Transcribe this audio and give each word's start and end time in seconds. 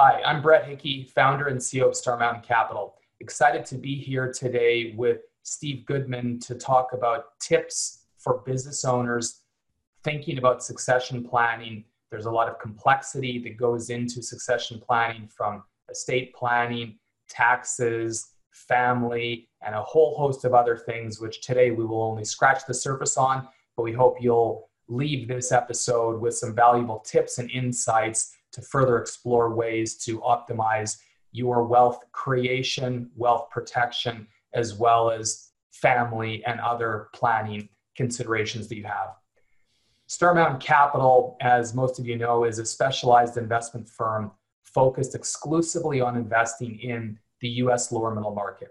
Hi, 0.00 0.22
I'm 0.24 0.40
Brett 0.40 0.64
Hickey, 0.64 1.10
founder 1.12 1.48
and 1.48 1.58
CEO 1.58 1.88
of 1.88 1.96
Star 1.96 2.16
Mountain 2.16 2.44
Capital. 2.44 2.94
Excited 3.18 3.66
to 3.66 3.74
be 3.74 3.96
here 3.96 4.32
today 4.32 4.94
with 4.96 5.22
Steve 5.42 5.84
Goodman 5.86 6.38
to 6.38 6.54
talk 6.54 6.92
about 6.92 7.36
tips 7.40 8.04
for 8.16 8.44
business 8.46 8.84
owners 8.84 9.40
thinking 10.04 10.38
about 10.38 10.62
succession 10.62 11.24
planning. 11.24 11.84
There's 12.12 12.26
a 12.26 12.30
lot 12.30 12.46
of 12.48 12.60
complexity 12.60 13.40
that 13.40 13.56
goes 13.56 13.90
into 13.90 14.22
succession 14.22 14.78
planning 14.78 15.26
from 15.26 15.64
estate 15.90 16.32
planning, 16.32 16.96
taxes, 17.28 18.34
family, 18.52 19.48
and 19.62 19.74
a 19.74 19.82
whole 19.82 20.16
host 20.16 20.44
of 20.44 20.54
other 20.54 20.76
things, 20.76 21.20
which 21.20 21.40
today 21.40 21.72
we 21.72 21.84
will 21.84 22.04
only 22.04 22.24
scratch 22.24 22.64
the 22.68 22.74
surface 22.74 23.16
on, 23.16 23.48
but 23.76 23.82
we 23.82 23.92
hope 23.94 24.18
you'll 24.20 24.70
leave 24.86 25.26
this 25.26 25.50
episode 25.50 26.20
with 26.20 26.36
some 26.36 26.54
valuable 26.54 27.00
tips 27.00 27.38
and 27.38 27.50
insights 27.50 28.36
to 28.58 28.66
further 28.66 28.98
explore 28.98 29.54
ways 29.54 29.94
to 29.96 30.20
optimize 30.20 30.98
your 31.32 31.64
wealth 31.64 32.00
creation, 32.12 33.10
wealth 33.16 33.48
protection, 33.50 34.26
as 34.54 34.74
well 34.74 35.10
as 35.10 35.50
family 35.70 36.44
and 36.44 36.58
other 36.60 37.08
planning 37.14 37.68
considerations 37.96 38.66
that 38.68 38.76
you 38.76 38.84
have. 38.84 39.14
Star 40.06 40.34
Mountain 40.34 40.60
Capital, 40.60 41.36
as 41.40 41.74
most 41.74 41.98
of 41.98 42.06
you 42.06 42.16
know, 42.16 42.44
is 42.44 42.58
a 42.58 42.64
specialized 42.64 43.36
investment 43.36 43.88
firm 43.88 44.32
focused 44.64 45.14
exclusively 45.14 46.00
on 46.00 46.16
investing 46.16 46.78
in 46.80 47.18
the 47.40 47.48
US 47.62 47.92
lower 47.92 48.14
middle 48.14 48.34
market. 48.34 48.70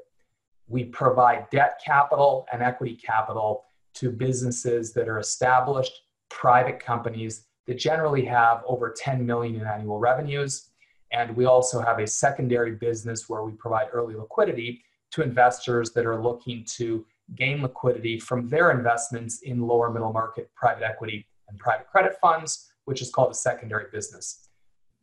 We 0.68 0.86
provide 0.86 1.50
debt 1.50 1.80
capital 1.86 2.46
and 2.52 2.62
equity 2.62 2.96
capital 2.96 3.66
to 3.96 4.12
businesses 4.12 4.94
that 4.94 5.08
are 5.08 5.20
established 5.20 5.94
private 6.30 6.80
companies 6.80 7.47
that 7.68 7.78
generally 7.78 8.26
have 8.26 8.64
over 8.66 8.94
10 8.96 9.26
million 9.26 9.56
in 9.56 9.68
annual 9.68 10.00
revenues. 10.00 10.70
And 11.12 11.36
we 11.36 11.46
also 11.46 11.80
have 11.80 12.00
a 12.00 12.08
secondary 12.08 12.72
business 12.72 13.30
where 13.30 13.44
we 13.44 13.52
provide 13.54 13.88
early 13.94 14.16
liquidity 14.16 14.84
to 15.12 15.22
investors 15.22 15.92
that 15.92 16.06
are 16.06 16.22
looking 16.22 16.66
to 16.66 17.06
gain 17.36 17.62
liquidity 17.62 18.20
from 18.20 18.48
their 18.48 18.72
investments 18.72 19.42
in 19.42 19.62
lower 19.62 19.92
middle 19.92 20.14
market 20.14 20.50
private 20.56 20.84
equity 20.84 21.28
and 21.50 21.60
private 21.60 21.88
credit 21.88 22.18
funds, 22.22 22.70
which 22.86 23.02
is 23.02 23.10
called 23.10 23.32
a 23.32 23.36
secondary 23.36 23.86
business. 23.92 24.50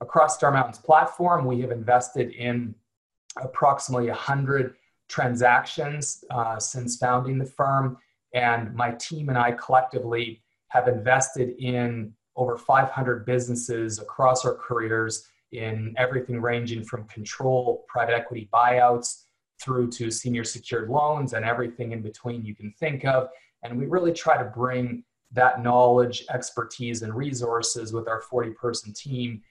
Across 0.01 0.37
Star 0.37 0.51
Mountain's 0.51 0.79
platform, 0.79 1.47
we 1.47 1.61
have 1.61 1.71
invested 1.71 2.31
in 2.33 2.75
approximately 3.37 4.09
100 4.09 4.75
transactions 5.09 6.25
uh, 6.31 6.59
since 6.59 6.97
founding 6.97 7.39
the 7.39 7.45
firm. 7.45 7.99
And 8.33 8.75
my 8.75 8.93
team 8.93 9.29
and 9.29 9.39
I 9.39 9.53
collectively 9.53 10.43
have 10.69 10.89
invested 10.89 11.55
in 11.59 12.13
over 12.37 12.57
500 12.57 13.25
businesses 13.25 13.99
across 13.99 14.45
our 14.45 14.55
careers 14.55 15.29
in 15.53 15.95
everything 15.97 16.41
ranging 16.41 16.85
from 16.85 17.05
control, 17.05 17.85
private 17.89 18.15
equity 18.15 18.49
buyouts, 18.53 19.25
through 19.61 19.91
to 19.91 20.11
senior 20.11 20.45
secured 20.45 20.91
loans 20.91 21.33
and 21.33 21.45
everything 21.45 21.93
in 21.93 22.03
between 22.03 22.45
you 22.45 22.55
can 22.55 22.73
think 22.73 23.05
of. 23.05 23.29
And 23.63 23.79
we 23.79 23.87
really 23.87 24.13
try 24.13 24.37
to 24.37 24.45
bring 24.45 25.05
that 25.33 25.63
knowledge, 25.63 26.25
expertise, 26.31 27.03
and 27.03 27.15
resources 27.15 27.93
with 27.93 28.09
our 28.09 28.21
40 28.21 28.51
person 28.51 28.93
team 28.93 29.43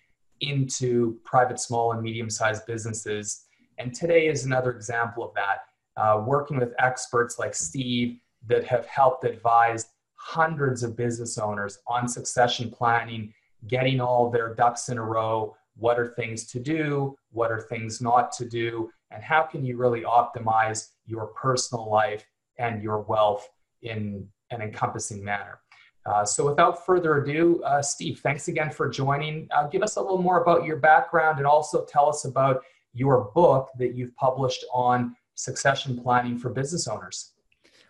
into 0.41 1.19
private, 1.23 1.59
small, 1.59 1.93
and 1.93 2.01
medium 2.01 2.29
sized 2.29 2.65
businesses. 2.65 3.45
And 3.77 3.93
today 3.93 4.27
is 4.27 4.45
another 4.45 4.71
example 4.71 5.23
of 5.23 5.33
that. 5.35 5.59
Uh, 5.95 6.23
working 6.25 6.57
with 6.57 6.73
experts 6.79 7.37
like 7.37 7.53
Steve 7.53 8.19
that 8.47 8.63
have 8.65 8.85
helped 8.85 9.25
advise 9.25 9.87
hundreds 10.25 10.83
of 10.83 10.95
business 10.95 11.38
owners 11.38 11.79
on 11.85 12.07
succession 12.07 12.72
planning, 12.72 13.34
getting 13.67 14.00
all 14.00 14.29
their 14.29 14.53
ducks 14.56 14.88
in 14.88 14.97
a 14.97 15.03
row. 15.03 15.53
What 15.75 16.00
are 16.00 16.13
things 16.16 16.45
to 16.51 16.61
do? 16.61 17.17
What 17.31 17.51
are 17.51 17.59
things 17.59 18.00
not 18.00 18.31
to 18.38 18.47
do? 18.47 18.89
And 19.11 19.22
how 19.22 19.44
can 19.44 19.66
you 19.66 19.75
really 19.75 20.03
optimize 20.03 20.91
your 21.06 21.28
personal 21.28 21.91
life 21.91 22.25
and 22.57 22.81
your 22.81 23.01
wealth 23.01 23.50
in 23.81 24.25
an 24.50 24.61
encompassing 24.61 25.22
manner? 25.22 25.59
Uh, 26.06 26.23
so, 26.23 26.47
without 26.47 26.85
further 26.85 27.22
ado, 27.22 27.61
uh, 27.63 27.81
Steve, 27.81 28.22
thanks 28.23 28.47
again 28.47 28.72
for 28.72 28.90
joining. 28.90 29.47
Uh, 29.51 29.67
give 29.67 29.84
us 29.84 29.97
a 29.97 30.01
little 30.01 30.22
more 30.22 30.41
about 30.41 30.66
your 30.66 30.78
background 30.78 31.38
and 31.38 31.45
also 31.45 31.84
tell 31.84 32.07
us 32.07 32.23
about 32.23 32.63
your 32.94 33.29
book 33.35 33.69
that 33.78 33.94
you've 33.94 34.16
published 34.16 34.63
on 34.73 35.16
succession 35.35 36.01
planning 36.01 36.38
for 36.38 36.50
business 36.50 36.88
owners. 36.88 37.34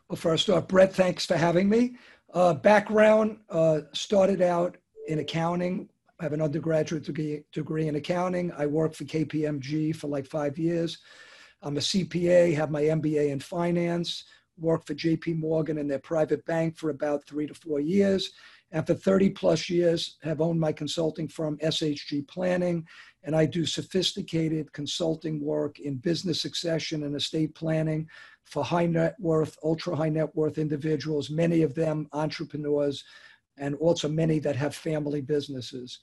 Well, 0.09 0.17
first 0.17 0.49
off, 0.49 0.67
Brett, 0.67 0.93
thanks 0.93 1.25
for 1.25 1.35
having 1.35 1.69
me. 1.69 1.95
Uh, 2.33 2.51
background 2.51 3.37
uh, 3.51 3.81
started 3.93 4.41
out 4.41 4.77
in 5.07 5.19
accounting. 5.19 5.87
I 6.19 6.23
have 6.23 6.33
an 6.33 6.41
undergraduate 6.41 7.03
degree, 7.03 7.43
degree 7.51 7.87
in 7.87 7.95
accounting. 7.95 8.51
I 8.57 8.65
worked 8.65 8.95
for 8.95 9.03
KPMG 9.03 9.95
for 9.95 10.07
like 10.07 10.25
five 10.25 10.57
years. 10.57 10.97
I'm 11.61 11.77
a 11.77 11.81
CPA, 11.81 12.55
have 12.55 12.71
my 12.71 12.81
MBA 12.81 13.29
in 13.29 13.39
finance, 13.39 14.23
worked 14.57 14.87
for 14.87 14.95
JP 14.95 15.37
Morgan 15.37 15.77
in 15.77 15.87
their 15.87 15.99
private 15.99 16.43
bank 16.45 16.75
for 16.75 16.89
about 16.89 17.25
three 17.27 17.45
to 17.45 17.53
four 17.53 17.79
years. 17.79 18.31
And 18.71 18.85
for 18.87 18.95
30 18.95 19.29
plus 19.29 19.69
years, 19.69 20.17
have 20.23 20.41
owned 20.41 20.59
my 20.59 20.71
consulting 20.71 21.27
firm, 21.27 21.59
SHG 21.59 22.27
Planning, 22.27 22.87
and 23.23 23.35
I 23.35 23.45
do 23.45 23.67
sophisticated 23.67 24.73
consulting 24.73 25.39
work 25.39 25.79
in 25.79 25.97
business 25.97 26.41
succession 26.41 27.03
and 27.03 27.15
estate 27.15 27.53
planning 27.53 28.09
for 28.45 28.63
high 28.63 28.85
net 28.85 29.15
worth, 29.19 29.57
ultra 29.63 29.95
high 29.95 30.09
net 30.09 30.35
worth 30.35 30.57
individuals, 30.57 31.29
many 31.29 31.61
of 31.61 31.73
them 31.75 32.07
entrepreneurs, 32.13 33.03
and 33.57 33.75
also 33.75 34.07
many 34.07 34.39
that 34.39 34.55
have 34.55 34.75
family 34.75 35.21
businesses. 35.21 35.99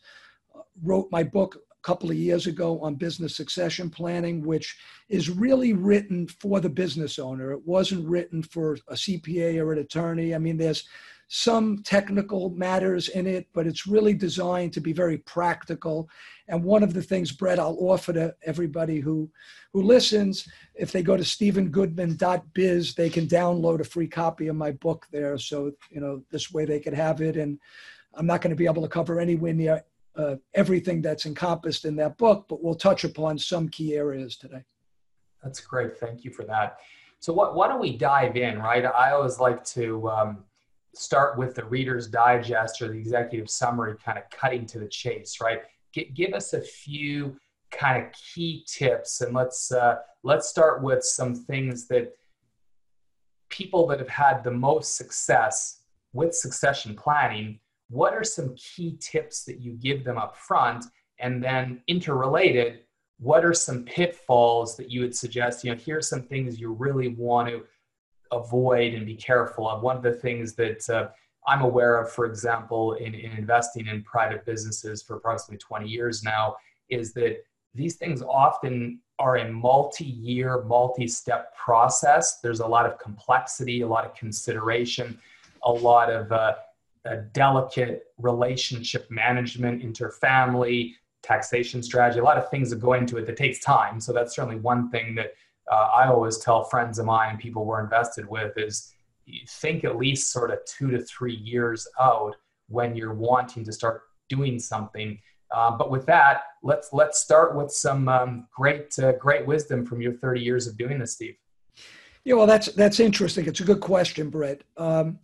Uh, 0.55 0.61
wrote 0.83 1.09
my 1.11 1.23
book 1.23 1.57
a 1.57 1.87
couple 1.87 2.11
of 2.11 2.17
years 2.17 2.47
ago 2.47 2.81
on 2.81 2.95
business 2.95 3.37
succession 3.37 3.91
planning, 3.91 4.43
which 4.45 4.77
is 5.09 5.31
really 5.31 5.73
written 5.73 6.27
for 6.27 6.61
the 6.61 6.69
business 6.69 7.19
owner. 7.19 7.53
It 7.53 7.67
wasn't 7.67 8.09
written 8.09 8.43
for 8.43 8.75
a 8.89 8.95
CPA 8.95 9.59
or 9.59 9.73
an 9.73 9.79
attorney. 9.79 10.35
I 10.35 10.39
mean, 10.39 10.57
there's 10.57 10.85
some 11.33 11.81
technical 11.85 12.51
matters 12.51 13.09
in 13.11 13.25
it, 13.25 13.47
but 13.55 13.65
it's 13.65 13.87
really 13.87 14.13
designed 14.13 14.73
to 14.73 14.81
be 14.81 14.93
very 14.93 15.19
practical. 15.19 16.11
And 16.49 16.65
one 16.65 16.83
of 16.83 16.93
the 16.93 17.03
things, 17.03 17.31
Brett, 17.31 17.61
I'll 17.61 17.77
offer 17.79 18.13
to 18.13 18.35
everybody 18.45 18.99
who, 18.99 19.31
who 19.73 19.81
listens, 19.81 20.49
if 20.75 20.91
they 20.91 21.05
go 21.05 21.17
to 21.17 21.23
stephengoodman.biz, 21.23 22.95
they 22.97 23.09
can 23.09 23.29
download 23.29 23.79
a 23.79 23.85
free 23.85 24.09
copy 24.09 24.49
of 24.49 24.57
my 24.57 24.73
book 24.73 25.07
there. 25.13 25.39
So, 25.39 25.71
you 25.89 26.01
know, 26.01 26.21
this 26.33 26.51
way 26.53 26.65
they 26.65 26.81
could 26.81 26.95
have 26.95 27.21
it. 27.21 27.37
And 27.37 27.61
I'm 28.15 28.27
not 28.27 28.41
going 28.41 28.51
to 28.51 28.57
be 28.57 28.67
able 28.67 28.83
to 28.83 28.89
cover 28.89 29.21
anywhere 29.21 29.55
near 29.55 29.85
uh, 30.17 30.35
everything 30.55 31.01
that's 31.01 31.27
encompassed 31.27 31.85
in 31.85 31.95
that 31.95 32.19
book, 32.19 32.47
but 32.49 32.61
we'll 32.61 32.75
touch 32.75 33.05
upon 33.05 33.39
some 33.39 33.69
key 33.69 33.95
areas 33.95 34.37
today. 34.37 34.65
That's 35.45 35.61
great. 35.61 35.97
Thank 35.97 36.25
you 36.25 36.33
for 36.33 36.45
that. 36.47 36.79
So, 37.21 37.33
why 37.33 37.69
don't 37.69 37.81
we 37.81 37.97
dive 37.97 38.37
in, 38.37 38.59
right? 38.59 38.85
I 38.85 39.13
always 39.13 39.39
like 39.39 39.63
to 39.67 40.11
um, 40.11 40.45
start 40.95 41.39
with 41.39 41.55
the 41.55 41.65
Reader's 41.65 42.09
Digest 42.09 42.83
or 42.83 42.89
the 42.89 42.99
executive 42.99 43.49
summary, 43.49 43.95
kind 44.05 44.19
of 44.19 44.25
cutting 44.31 44.67
to 44.67 44.79
the 44.79 44.89
chase, 44.89 45.41
right? 45.41 45.61
Give 45.93 46.35
us 46.35 46.53
a 46.53 46.61
few 46.61 47.37
kind 47.71 48.05
of 48.05 48.13
key 48.13 48.65
tips, 48.67 49.21
and 49.21 49.35
let's 49.35 49.73
uh, 49.73 49.97
let's 50.23 50.49
start 50.49 50.83
with 50.83 51.05
some 51.05 51.35
things 51.35 51.87
that 51.89 52.17
people 53.49 53.87
that 53.89 53.99
have 53.99 54.09
had 54.09 54.45
the 54.45 54.51
most 54.51 54.97
success 54.97 55.83
with 56.13 56.35
succession 56.35 56.95
planning. 56.95 57.59
What 57.89 58.15
are 58.15 58.25
some 58.25 58.55
key 58.55 58.97
tips 59.01 59.45
that 59.45 59.61
you 59.61 59.73
give 59.73 60.05
them 60.05 60.19
up 60.19 60.37
front, 60.37 60.85
and 61.19 61.43
then 61.43 61.83
interrelated? 61.87 62.81
What 63.19 63.45
are 63.45 63.53
some 63.53 63.85
pitfalls 63.85 64.77
that 64.77 64.91
you 64.91 65.01
would 65.03 65.15
suggest? 65.15 65.65
You 65.65 65.73
know, 65.73 65.81
here's 65.85 66.09
some 66.09 66.23
things 66.23 66.59
you 66.59 66.73
really 66.73 67.09
want 67.09 67.49
to 67.49 67.65
avoid 68.33 68.95
and 68.95 69.07
be 69.07 69.15
careful 69.17 69.69
of. 69.69 69.83
One 69.83 69.97
of 69.97 70.03
the 70.03 70.13
things 70.13 70.55
that 70.55 70.89
uh, 70.89 71.09
I'm 71.47 71.63
aware 71.63 72.01
of, 72.01 72.13
for 72.13 72.27
example, 72.27 72.95
in, 72.95 73.15
in 73.15 73.33
investing 73.33 73.87
in 73.87 74.03
private 74.03 74.45
businesses 74.45 75.03
for 75.03 75.17
approximately 75.17 75.59
20 75.59 75.89
years 75.89 76.23
now, 76.23 76.57
is 76.89 77.13
that 77.15 77.43
these 77.75 77.97
things 77.97 78.23
often 78.23 79.01
are 79.19 79.37
a 79.37 79.51
multi-year, 79.51 80.63
multi-step 80.63 81.55
process. 81.55 82.41
There's 82.41 82.61
a 82.61 82.67
lot 82.67 82.87
of 82.87 82.99
complexity, 82.99 83.83
a 83.83 83.87
lot 83.87 84.05
of 84.05 84.15
consideration, 84.15 85.19
a 85.63 85.71
lot 85.71 86.11
of 86.11 86.33
uh, 86.33 86.55
a 87.05 87.17
delicate 87.17 88.05
relationship 88.19 89.11
management, 89.11 89.83
interfamily, 89.83 90.95
taxation 91.23 91.83
strategy, 91.83 92.19
a 92.19 92.25
lot 92.25 92.39
of 92.39 92.51
things 92.51 92.71
that 92.71 92.81
go 92.81 92.95
into 92.95 93.17
it 93.19 93.27
that 93.27 93.37
takes 93.37 93.61
time. 93.61 94.01
So 94.01 94.13
that's 94.13 94.35
certainly 94.35 94.57
one 94.57 94.91
thing 94.91 95.15
that 95.17 95.35
uh, 95.71 95.91
I 95.97 96.09
always 96.09 96.39
tell 96.39 96.65
friends 96.65 96.99
of 96.99 97.07
mine, 97.07 97.39
people 97.39 97.65
we're 97.65 97.83
invested 97.83 98.29
with, 98.29 98.57
is 98.57 98.93
think 99.49 99.85
at 99.85 99.97
least 99.97 100.33
sort 100.33 100.51
of 100.51 100.59
two 100.65 100.91
to 100.91 101.01
three 101.03 101.37
years 101.37 101.87
out 102.01 102.37
when 102.69 102.97
you're 102.97 103.15
wanting 103.15 103.65
to 103.65 103.73
start 103.73 104.03
doing 104.29 104.59
something. 104.59 105.19
Uh, 105.53 105.71
but 105.77 105.91
with 105.91 106.07
that, 106.07 106.43
let's 106.63 106.93
let's 106.93 107.21
start 107.21 107.57
with 107.57 107.71
some 107.73 108.09
um, 108.09 108.47
great 108.55 108.97
uh, 108.99 109.13
great 109.13 109.47
wisdom 109.47 109.85
from 109.85 110.01
your 110.01 110.13
30 110.13 110.41
years 110.41 110.67
of 110.67 110.79
doing 110.79 110.99
this, 110.99 111.15
Steve. 111.15 111.37
Yeah, 112.25 112.35
well, 112.35 112.47
that's 112.47 112.69
that's 112.73 113.01
interesting. 113.01 113.47
It's 113.47 113.61
a 113.61 113.65
good 113.65 113.81
question, 113.81 114.31
Brett. 114.31 114.63
Um, 114.77 115.19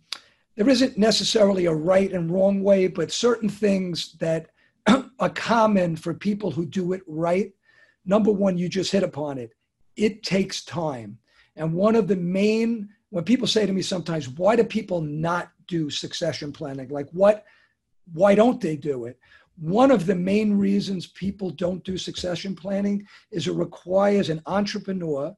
there 0.55 0.67
isn't 0.67 0.97
necessarily 0.97 1.65
a 1.67 1.73
right 1.73 2.11
and 2.11 2.31
wrong 2.31 2.63
way, 2.63 2.87
but 2.87 3.11
certain 3.11 3.47
things 3.47 4.15
that 4.19 4.49
are 5.19 5.29
common 5.29 5.95
for 5.95 6.13
people 6.13 6.51
who 6.51 6.65
do 6.65 6.93
it 6.93 7.03
right. 7.07 7.53
Number 8.05 8.31
one, 8.31 8.57
you 8.57 8.67
just 8.67 8.91
hit 8.91 9.03
upon 9.03 9.37
it. 9.37 9.53
It 9.97 10.23
takes 10.23 10.63
time. 10.63 11.17
And 11.55 11.73
one 11.73 11.95
of 11.95 12.07
the 12.07 12.15
main, 12.15 12.89
when 13.09 13.23
people 13.23 13.47
say 13.47 13.65
to 13.65 13.73
me 13.73 13.81
sometimes, 13.81 14.29
why 14.29 14.55
do 14.55 14.63
people 14.63 15.01
not 15.01 15.51
do 15.67 15.89
succession 15.89 16.51
planning? 16.51 16.87
Like, 16.89 17.09
what, 17.11 17.43
why 18.13 18.35
don't 18.35 18.61
they 18.61 18.75
do 18.77 19.05
it? 19.05 19.19
One 19.59 19.89
of 19.89 20.05
the 20.05 20.15
main 20.15 20.55
reasons 20.55 21.07
people 21.07 21.49
don't 21.49 21.83
do 21.83 21.97
succession 21.97 22.55
planning 22.55 23.07
is 23.31 23.47
it 23.47 23.53
requires 23.53 24.29
an 24.29 24.41
entrepreneur 24.45 25.35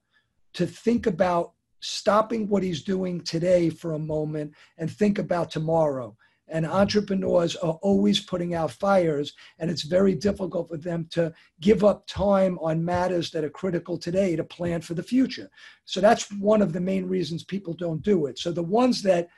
to 0.54 0.68
think 0.68 1.08
about 1.08 1.54
stopping 1.80 2.50
what 2.50 2.62
he's 2.62 2.84
doing 2.84 3.22
today 3.22 3.70
for 3.70 3.94
a 3.94 4.00
moment 4.00 4.54
and 4.78 4.92
think 4.92 5.20
about 5.20 5.50
tomorrow. 5.50 6.18
And 6.52 6.66
entrepreneurs 6.66 7.56
are 7.56 7.78
always 7.82 8.20
putting 8.20 8.56
out 8.56 8.72
fires, 8.72 9.34
and 9.60 9.70
it's 9.70 9.84
very 9.84 10.16
difficult 10.16 10.70
for 10.70 10.78
them 10.78 11.08
to 11.12 11.34
give 11.62 11.84
up 11.84 12.08
time 12.08 12.58
on 12.60 12.84
matters 12.84 13.32
that 13.32 13.44
are 13.44 13.50
critical 13.50 13.98
today 13.98 14.36
to 14.36 14.44
plan 14.44 14.82
for 14.82 14.96
the 14.96 15.04
future. 15.04 15.50
So 15.86 16.02
that's 16.02 16.32
one 16.34 16.62
of 16.62 16.74
the 16.74 16.82
main 16.82 17.06
reasons 17.08 17.44
people 17.44 17.74
don't 17.74 18.02
do 18.02 18.26
it. 18.26 18.40
So 18.40 18.52
the 18.52 18.64
ones 18.64 19.02
that 19.04 19.30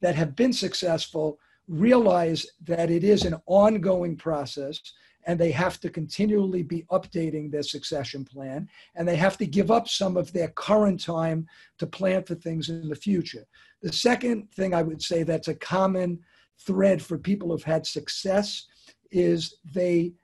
that 0.00 0.14
have 0.14 0.36
been 0.36 0.52
successful 0.52 1.38
realize 1.66 2.46
that 2.64 2.90
it 2.90 3.04
is 3.04 3.24
an 3.24 3.36
ongoing 3.46 4.16
process 4.16 4.80
and 5.28 5.38
they 5.38 5.50
have 5.50 5.78
to 5.78 5.90
continually 5.90 6.62
be 6.62 6.86
updating 6.90 7.50
their 7.52 7.62
succession 7.62 8.24
plan 8.24 8.66
and 8.96 9.06
they 9.06 9.14
have 9.14 9.36
to 9.36 9.46
give 9.46 9.70
up 9.70 9.86
some 9.86 10.16
of 10.16 10.32
their 10.32 10.48
current 10.48 10.98
time 10.98 11.46
to 11.78 11.86
plan 11.86 12.24
for 12.24 12.34
things 12.34 12.70
in 12.70 12.88
the 12.88 12.96
future. 12.96 13.44
The 13.82 13.92
second 13.92 14.50
thing 14.52 14.72
I 14.72 14.82
would 14.82 15.02
say 15.02 15.22
that's 15.22 15.48
a 15.48 15.54
common 15.54 16.20
thread 16.66 17.02
for 17.02 17.18
people 17.18 17.50
who've 17.50 17.62
had 17.62 17.86
success 17.86 18.66
is 19.12 19.54
they 19.70 20.14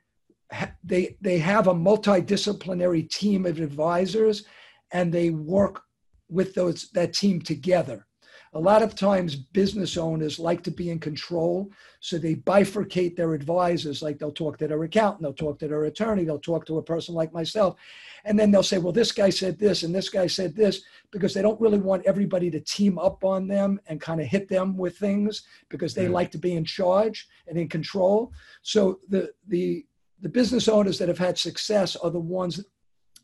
they 0.83 1.17
they 1.21 1.39
have 1.39 1.69
a 1.69 1.75
multidisciplinary 1.75 3.09
team 3.11 3.45
of 3.45 3.61
advisors 3.61 4.45
and 4.93 5.13
they 5.13 5.31
work 5.31 5.83
with 6.31 6.55
those 6.55 6.89
that 6.95 7.13
team 7.13 7.43
together 7.43 8.07
a 8.55 8.61
lot 8.61 8.83
of 8.83 8.95
times 8.95 9.35
business 9.35 9.97
owners 9.97 10.39
like 10.39 10.63
to 10.63 10.71
be 10.71 10.91
in 10.91 10.99
control 10.99 11.71
so 12.01 12.17
they 12.17 12.37
bifurcate 12.37 13.17
their 13.17 13.35
advisors 13.35 14.01
like 14.01 14.19
they'll 14.19 14.33
talk 14.33 14.57
to 14.57 14.69
their 14.69 14.83
accountant 14.85 15.23
they'll 15.23 15.33
talk 15.33 15.59
to 15.59 15.69
their 15.69 15.85
attorney 15.85 16.25
they'll 16.25 16.39
talk 16.39 16.65
to 16.65 16.79
a 16.79 16.83
person 16.83 17.15
like 17.15 17.33
myself 17.33 17.77
and 18.25 18.39
then 18.39 18.51
they'll 18.51 18.63
say 18.63 18.79
well 18.79 18.93
this 18.93 19.13
guy 19.13 19.29
said 19.29 19.59
this 19.59 19.83
and 19.83 19.95
this 19.95 20.09
guy 20.09 20.27
said 20.27 20.55
this 20.55 20.83
because 21.11 21.35
they 21.35 21.43
don't 21.43 21.61
really 21.61 21.79
want 21.79 22.07
everybody 22.07 22.51
to 22.51 22.61
team 22.61 22.99
up 22.99 23.25
on 23.25 23.47
them 23.49 23.81
and 23.89 24.01
kind 24.01 24.21
of 24.21 24.27
hit 24.27 24.49
them 24.49 24.77
with 24.77 24.97
things 24.97 25.43
because 25.69 25.95
they 25.95 26.07
mm. 26.07 26.13
like 26.13 26.31
to 26.31 26.39
be 26.39 26.55
in 26.55 26.65
charge 26.65 27.29
and 27.49 27.59
in 27.59 27.69
control 27.69 28.33
so 28.63 29.01
the 29.09 29.31
the 29.49 29.85
the 30.21 30.29
business 30.29 30.69
owners 30.69 30.99
that 30.99 31.09
have 31.09 31.19
had 31.19 31.37
success 31.37 31.97
are 31.97 32.11
the 32.11 32.19
ones 32.19 32.65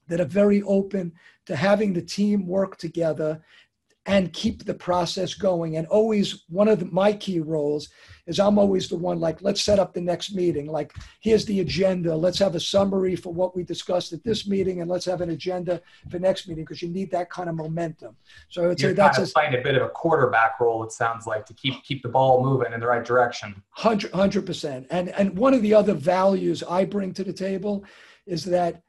that 0.09 0.21
are 0.21 0.25
very 0.25 0.61
open 0.63 1.13
to 1.47 1.55
having 1.55 1.93
the 1.93 2.03
team 2.03 2.47
work 2.47 2.77
together 2.77 3.41
and 4.07 4.33
keep 4.33 4.65
the 4.65 4.75
process 4.75 5.35
going. 5.35 5.77
And 5.77 5.87
always, 5.89 6.45
one 6.49 6.69
of 6.69 6.81
the, 6.81 6.87
my 6.87 7.13
key 7.13 7.41
roles 7.41 7.89
is 8.27 8.41
I'm 8.41 8.59
always 8.59 8.89
the 8.89 8.97
one 8.97 9.21
like, 9.21 9.43
let's 9.43 9.61
set 9.61 9.79
up 9.79 9.93
the 9.93 10.01
next 10.01 10.35
meeting. 10.35 10.67
Like, 10.67 10.95
here's 11.21 11.45
the 11.45 11.61
agenda. 11.61 12.17
Let's 12.17 12.39
have 12.39 12.55
a 12.55 12.61
summary 12.61 13.15
for 13.15 13.33
what 13.33 13.55
we 13.55 13.63
discussed 13.63 14.13
at 14.15 14.25
this 14.25 14.49
meeting, 14.49 14.81
and 14.81 14.91
let's 14.91 15.05
have 15.05 15.21
an 15.21 15.31
agenda 15.31 15.83
for 16.11 16.19
next 16.19 16.49
meeting 16.49 16.65
because 16.65 16.81
you 16.81 16.89
need 16.89 17.11
that 17.11 17.29
kind 17.29 17.51
of 17.51 17.57
momentum. 17.57 18.17
So 18.49 18.65
I 18.65 18.69
would 18.69 18.81
You're 18.81 18.91
say 18.91 18.95
that's 18.95 19.19
kind 19.19 19.29
of 19.29 19.35
playing 19.35 19.55
a 19.55 19.63
bit 19.63 19.75
of 19.77 19.83
a 19.83 19.91
quarterback 19.91 20.61
role. 20.61 20.83
It 20.83 20.93
sounds 20.93 21.27
like 21.27 21.45
to 21.47 21.55
keep 21.55 21.83
keep 21.85 22.03
the 22.03 22.09
ball 22.09 22.43
moving 22.43 22.73
in 22.73 22.81
the 22.81 22.87
right 22.87 23.05
direction. 23.05 23.63
Hundred 23.71 24.47
percent. 24.47 24.87
And 24.91 25.11
and 25.11 25.37
one 25.37 25.53
of 25.53 25.61
the 25.61 25.75
other 25.75 25.95
values 25.95 26.63
I 26.63 26.85
bring 26.85 27.13
to 27.15 27.25
the 27.25 27.33
table 27.33 27.85
is 28.27 28.45
that 28.47 28.83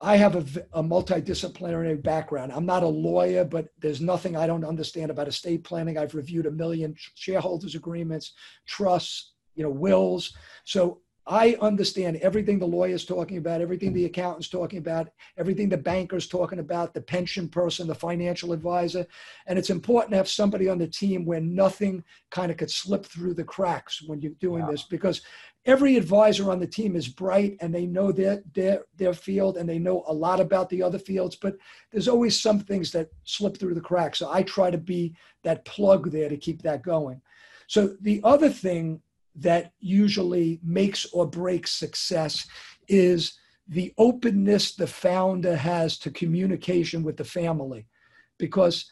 I 0.00 0.16
have 0.16 0.36
a, 0.36 0.78
a, 0.78 0.82
multidisciplinary 0.82 2.00
background. 2.00 2.52
I'm 2.52 2.66
not 2.66 2.84
a 2.84 2.88
lawyer, 2.88 3.44
but 3.44 3.68
there's 3.78 4.00
nothing 4.00 4.36
I 4.36 4.46
don't 4.46 4.64
understand 4.64 5.10
about 5.10 5.26
estate 5.26 5.64
planning. 5.64 5.98
I've 5.98 6.14
reviewed 6.14 6.46
a 6.46 6.50
million 6.50 6.94
shareholders 7.16 7.74
agreements, 7.74 8.34
trusts, 8.66 9.32
you 9.56 9.64
know, 9.64 9.70
wills. 9.70 10.36
So 10.64 11.00
I 11.28 11.58
understand 11.60 12.16
everything 12.18 12.58
the 12.58 12.66
lawyer's 12.66 13.04
talking 13.04 13.36
about, 13.36 13.60
everything 13.60 13.92
the 13.92 14.06
accountant's 14.06 14.48
talking 14.48 14.78
about, 14.78 15.10
everything 15.36 15.68
the 15.68 15.76
banker's 15.76 16.26
talking 16.26 16.58
about, 16.58 16.94
the 16.94 17.02
pension 17.02 17.48
person, 17.48 17.86
the 17.86 17.94
financial 17.94 18.52
advisor. 18.52 19.06
And 19.46 19.58
it's 19.58 19.68
important 19.68 20.12
to 20.12 20.16
have 20.16 20.28
somebody 20.28 20.70
on 20.70 20.78
the 20.78 20.86
team 20.86 21.26
where 21.26 21.40
nothing 21.40 22.02
kind 22.30 22.50
of 22.50 22.56
could 22.56 22.70
slip 22.70 23.04
through 23.04 23.34
the 23.34 23.44
cracks 23.44 24.02
when 24.02 24.22
you're 24.22 24.32
doing 24.40 24.64
yeah. 24.64 24.70
this 24.70 24.84
because 24.84 25.20
every 25.68 25.98
advisor 25.98 26.50
on 26.50 26.58
the 26.58 26.66
team 26.66 26.96
is 26.96 27.06
bright 27.06 27.54
and 27.60 27.74
they 27.74 27.84
know 27.84 28.10
their, 28.10 28.42
their, 28.54 28.84
their 28.96 29.12
field 29.12 29.58
and 29.58 29.68
they 29.68 29.78
know 29.78 30.02
a 30.06 30.12
lot 30.12 30.40
about 30.40 30.70
the 30.70 30.82
other 30.82 30.98
fields, 30.98 31.36
but 31.36 31.56
there's 31.92 32.08
always 32.08 32.40
some 32.40 32.58
things 32.58 32.90
that 32.90 33.10
slip 33.24 33.58
through 33.58 33.74
the 33.74 33.80
cracks. 33.80 34.18
So 34.18 34.32
I 34.32 34.42
try 34.42 34.70
to 34.70 34.78
be 34.78 35.14
that 35.44 35.66
plug 35.66 36.10
there 36.10 36.30
to 36.30 36.38
keep 36.38 36.62
that 36.62 36.82
going. 36.82 37.20
So 37.66 37.94
the 38.00 38.18
other 38.24 38.48
thing 38.48 39.02
that 39.36 39.72
usually 39.78 40.58
makes 40.64 41.04
or 41.12 41.26
breaks 41.26 41.72
success 41.72 42.46
is 42.88 43.34
the 43.68 43.92
openness 43.98 44.74
the 44.74 44.86
founder 44.86 45.54
has 45.54 45.98
to 45.98 46.10
communication 46.10 47.02
with 47.02 47.18
the 47.18 47.24
family. 47.24 47.86
Because 48.38 48.90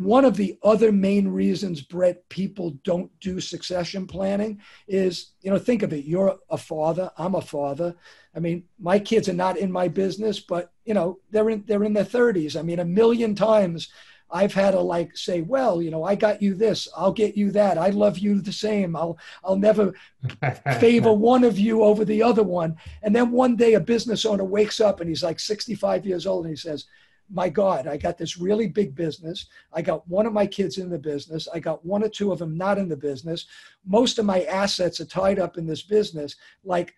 one 0.00 0.24
of 0.24 0.34
the 0.38 0.58
other 0.62 0.92
main 0.92 1.28
reasons, 1.28 1.82
Brett, 1.82 2.26
people 2.30 2.70
don't 2.84 3.10
do 3.20 3.38
succession 3.38 4.06
planning 4.06 4.58
is, 4.88 5.32
you 5.42 5.50
know, 5.50 5.58
think 5.58 5.82
of 5.82 5.92
it. 5.92 6.06
You're 6.06 6.38
a 6.48 6.56
father. 6.56 7.10
I'm 7.18 7.34
a 7.34 7.42
father. 7.42 7.94
I 8.34 8.38
mean, 8.38 8.64
my 8.78 8.98
kids 8.98 9.28
are 9.28 9.34
not 9.34 9.58
in 9.58 9.70
my 9.70 9.88
business, 9.88 10.40
but 10.40 10.72
you 10.86 10.94
know, 10.94 11.18
they're 11.30 11.50
in 11.50 11.64
they're 11.66 11.84
in 11.84 11.92
their 11.92 12.06
30s. 12.06 12.58
I 12.58 12.62
mean, 12.62 12.78
a 12.78 12.84
million 12.84 13.34
times 13.34 13.90
I've 14.30 14.54
had 14.54 14.70
to 14.70 14.80
like 14.80 15.18
say, 15.18 15.42
well, 15.42 15.82
you 15.82 15.90
know, 15.90 16.02
I 16.02 16.14
got 16.14 16.40
you 16.40 16.54
this, 16.54 16.88
I'll 16.96 17.12
get 17.12 17.36
you 17.36 17.50
that. 17.50 17.76
I 17.76 17.90
love 17.90 18.16
you 18.16 18.40
the 18.40 18.54
same. 18.54 18.96
I'll 18.96 19.18
I'll 19.44 19.56
never 19.56 19.92
favor 20.80 21.12
one 21.12 21.44
of 21.44 21.58
you 21.58 21.82
over 21.82 22.06
the 22.06 22.22
other 22.22 22.42
one. 22.42 22.74
And 23.02 23.14
then 23.14 23.32
one 23.32 23.54
day 23.54 23.74
a 23.74 23.80
business 23.80 24.24
owner 24.24 24.44
wakes 24.44 24.80
up 24.80 25.00
and 25.00 25.10
he's 25.10 25.22
like 25.22 25.40
65 25.40 26.06
years 26.06 26.26
old 26.26 26.46
and 26.46 26.52
he 26.52 26.56
says, 26.56 26.86
my 27.32 27.48
God, 27.48 27.86
I 27.86 27.96
got 27.96 28.18
this 28.18 28.38
really 28.38 28.66
big 28.66 28.94
business. 28.94 29.46
I 29.72 29.82
got 29.82 30.06
one 30.08 30.26
of 30.26 30.32
my 30.32 30.46
kids 30.46 30.78
in 30.78 30.90
the 30.90 30.98
business. 30.98 31.48
I 31.52 31.60
got 31.60 31.84
one 31.84 32.02
or 32.02 32.08
two 32.08 32.32
of 32.32 32.38
them 32.38 32.56
not 32.56 32.78
in 32.78 32.88
the 32.88 32.96
business. 32.96 33.46
Most 33.86 34.18
of 34.18 34.24
my 34.24 34.42
assets 34.44 35.00
are 35.00 35.06
tied 35.06 35.38
up 35.38 35.56
in 35.56 35.66
this 35.66 35.82
business. 35.82 36.36
Like 36.64 36.94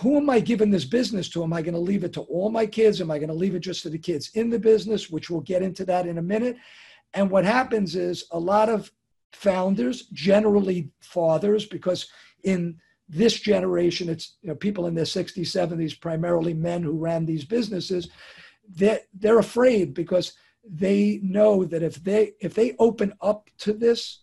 who 0.00 0.16
am 0.16 0.28
I 0.28 0.40
giving 0.40 0.70
this 0.70 0.84
business 0.84 1.28
to? 1.30 1.42
Am 1.42 1.52
I 1.52 1.62
going 1.62 1.74
to 1.74 1.80
leave 1.80 2.04
it 2.04 2.12
to 2.14 2.22
all 2.22 2.50
my 2.50 2.66
kids? 2.66 3.00
Am 3.00 3.10
I 3.10 3.18
going 3.18 3.28
to 3.28 3.34
leave 3.34 3.54
it 3.54 3.60
just 3.60 3.82
to 3.82 3.90
the 3.90 3.98
kids 3.98 4.30
in 4.34 4.50
the 4.50 4.58
business, 4.58 5.10
which 5.10 5.30
we'll 5.30 5.40
get 5.40 5.62
into 5.62 5.84
that 5.86 6.06
in 6.06 6.18
a 6.18 6.22
minute? 6.22 6.56
And 7.14 7.30
what 7.30 7.44
happens 7.44 7.96
is 7.96 8.24
a 8.30 8.38
lot 8.38 8.68
of 8.68 8.90
founders, 9.32 10.06
generally 10.12 10.90
fathers, 11.00 11.66
because 11.66 12.08
in 12.44 12.78
this 13.08 13.40
generation, 13.40 14.08
it's 14.08 14.36
you 14.42 14.48
know, 14.48 14.54
people 14.54 14.86
in 14.86 14.94
their 14.94 15.04
60s, 15.04 15.38
70s, 15.38 16.00
primarily 16.00 16.54
men 16.54 16.82
who 16.82 16.92
ran 16.92 17.26
these 17.26 17.44
businesses, 17.44 18.08
they're, 18.76 19.00
they're 19.12 19.38
afraid 19.38 19.94
because 19.94 20.32
they 20.64 21.20
know 21.22 21.64
that 21.64 21.82
if 21.82 22.02
they 22.02 22.32
if 22.40 22.54
they 22.54 22.76
open 22.78 23.14
up 23.20 23.48
to 23.58 23.72
this, 23.72 24.22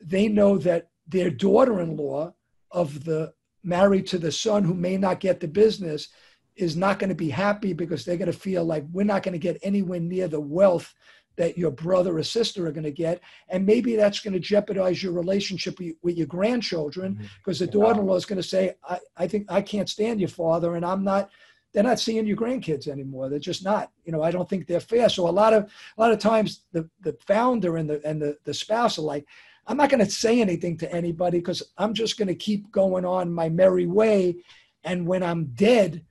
they 0.00 0.28
know 0.28 0.56
that 0.58 0.90
their 1.06 1.30
daughter-in-law 1.30 2.32
of 2.70 3.04
the 3.04 3.32
married 3.64 4.06
to 4.06 4.18
the 4.18 4.32
son 4.32 4.62
who 4.64 4.74
may 4.74 4.96
not 4.96 5.20
get 5.20 5.40
the 5.40 5.48
business 5.48 6.08
is 6.56 6.76
not 6.76 6.98
going 6.98 7.08
to 7.08 7.14
be 7.14 7.30
happy 7.30 7.72
because 7.72 8.04
they're 8.04 8.16
going 8.16 8.30
to 8.30 8.38
feel 8.38 8.64
like 8.64 8.84
we're 8.92 9.04
not 9.04 9.22
going 9.22 9.32
to 9.32 9.38
get 9.38 9.58
anywhere 9.62 10.00
near 10.00 10.28
the 10.28 10.40
wealth 10.40 10.94
that 11.36 11.56
your 11.56 11.70
brother 11.70 12.18
or 12.18 12.22
sister 12.22 12.66
are 12.66 12.72
going 12.72 12.84
to 12.84 12.90
get. 12.90 13.20
And 13.48 13.64
maybe 13.64 13.94
that's 13.94 14.20
going 14.20 14.34
to 14.34 14.40
jeopardize 14.40 15.02
your 15.02 15.12
relationship 15.12 15.78
with, 16.02 16.16
your 16.16 16.26
grandchildren 16.26 17.14
mm-hmm. 17.14 17.26
because 17.38 17.60
the 17.60 17.66
daughter-in-law 17.66 18.16
is 18.16 18.26
going 18.26 18.42
to 18.42 18.48
say, 18.48 18.74
I, 18.86 18.98
I 19.16 19.28
think 19.28 19.46
I 19.48 19.62
can't 19.62 19.88
stand 19.88 20.20
your 20.20 20.28
father 20.28 20.74
and 20.74 20.84
I'm 20.84 21.04
not, 21.04 21.30
they're 21.72 21.82
not 21.82 22.00
seeing 22.00 22.26
your 22.26 22.36
grandkids 22.36 22.88
anymore. 22.88 23.28
They're 23.28 23.38
just 23.38 23.64
not, 23.64 23.90
you 24.04 24.12
know, 24.12 24.22
I 24.22 24.30
don't 24.30 24.48
think 24.48 24.66
they're 24.66 24.80
fair. 24.80 25.08
So 25.08 25.28
a 25.28 25.30
lot 25.30 25.52
of, 25.52 25.70
a 25.96 26.00
lot 26.00 26.12
of 26.12 26.18
times 26.18 26.64
the, 26.72 26.88
the 27.02 27.16
founder 27.26 27.76
and 27.76 27.88
the, 27.88 28.00
and 28.06 28.20
the, 28.20 28.38
the 28.44 28.54
spouse 28.54 28.98
are 28.98 29.02
like, 29.02 29.26
I'm 29.66 29.76
not 29.76 29.90
going 29.90 30.04
to 30.04 30.10
say 30.10 30.40
anything 30.40 30.78
to 30.78 30.92
anybody 30.92 31.38
because 31.38 31.62
I'm 31.76 31.92
just 31.92 32.16
going 32.16 32.28
to 32.28 32.34
keep 32.34 32.70
going 32.72 33.04
on 33.04 33.32
my 33.32 33.50
merry 33.50 33.86
way. 33.86 34.36
And 34.82 35.06
when 35.06 35.22
I'm 35.22 35.46
dead, 35.54 36.04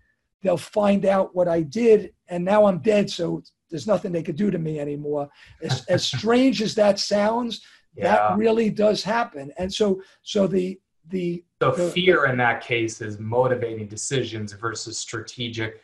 they'll 0.44 0.58
find 0.58 1.06
out 1.06 1.36
what 1.36 1.48
I 1.48 1.64
did. 1.64 2.14
And 2.28 2.46
now 2.46 2.66
I'm 2.66 2.80
dead. 2.80 3.10
So 3.10 3.42
there's 3.72 3.88
nothing 3.88 4.12
they 4.12 4.22
could 4.22 4.36
do 4.36 4.52
to 4.52 4.60
me 4.60 4.80
anymore. 4.80 5.28
As, 5.64 5.84
as 5.86 6.06
strange 6.18 6.62
as 6.62 6.76
that 6.76 7.00
sounds, 7.00 7.62
yeah. 7.96 8.04
that 8.04 8.38
really 8.38 8.70
does 8.70 9.04
happen. 9.04 9.52
And 9.58 9.74
so, 9.74 10.02
so 10.22 10.46
the, 10.46 10.80
the, 11.10 11.44
the, 11.60 11.72
the 11.72 11.90
fear 11.92 12.26
in 12.26 12.38
that 12.38 12.62
case 12.62 13.02
is 13.02 13.20
motivating 13.20 13.88
decisions 13.88 14.52
versus 14.54 14.98
strategic 14.98 15.82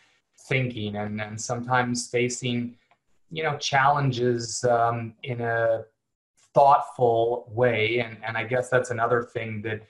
thinking 0.48 0.98
and, 0.98 1.22
and 1.22 1.40
sometimes 1.40 2.10
facing, 2.10 2.76
you 3.32 3.44
know, 3.44 3.58
challenges 3.58 4.64
um, 4.66 5.14
in 5.24 5.42
a 5.42 5.84
thoughtful 6.54 7.50
way 7.52 7.98
and, 7.98 8.16
and 8.24 8.38
i 8.38 8.44
guess 8.44 8.70
that's 8.70 8.92
another 8.92 9.24
thing 9.24 9.60
that 9.60 9.82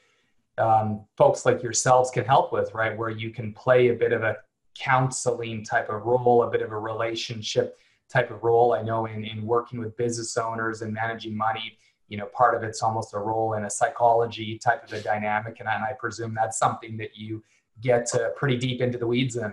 um, 0.57 1.05
folks 1.17 1.45
like 1.45 1.63
yourselves 1.63 2.11
can 2.11 2.25
help 2.25 2.51
with, 2.51 2.73
right? 2.73 2.97
Where 2.97 3.09
you 3.09 3.31
can 3.31 3.53
play 3.53 3.89
a 3.89 3.93
bit 3.93 4.11
of 4.11 4.23
a 4.23 4.37
counseling 4.77 5.63
type 5.63 5.89
of 5.89 6.03
role, 6.05 6.43
a 6.43 6.49
bit 6.49 6.61
of 6.61 6.71
a 6.71 6.77
relationship 6.77 7.77
type 8.09 8.31
of 8.31 8.43
role. 8.43 8.73
I 8.73 8.81
know 8.81 9.05
in, 9.05 9.23
in 9.23 9.45
working 9.45 9.79
with 9.79 9.95
business 9.97 10.37
owners 10.37 10.81
and 10.81 10.93
managing 10.93 11.35
money, 11.35 11.77
you 12.13 12.19
know, 12.19 12.27
part 12.27 12.53
of 12.53 12.61
it's 12.61 12.83
almost 12.83 13.15
a 13.15 13.17
role 13.17 13.55
in 13.55 13.65
a 13.65 13.69
psychology 13.71 14.59
type 14.59 14.83
of 14.83 14.93
a 14.93 15.01
dynamic. 15.01 15.59
And 15.59 15.67
I, 15.67 15.93
presume 15.97 16.35
that's 16.35 16.59
something 16.59 16.95
that 16.97 17.17
you 17.17 17.43
get 17.81 18.07
pretty 18.35 18.55
deep 18.55 18.81
into 18.81 18.99
the 18.99 19.07
weeds 19.07 19.35
in. 19.35 19.51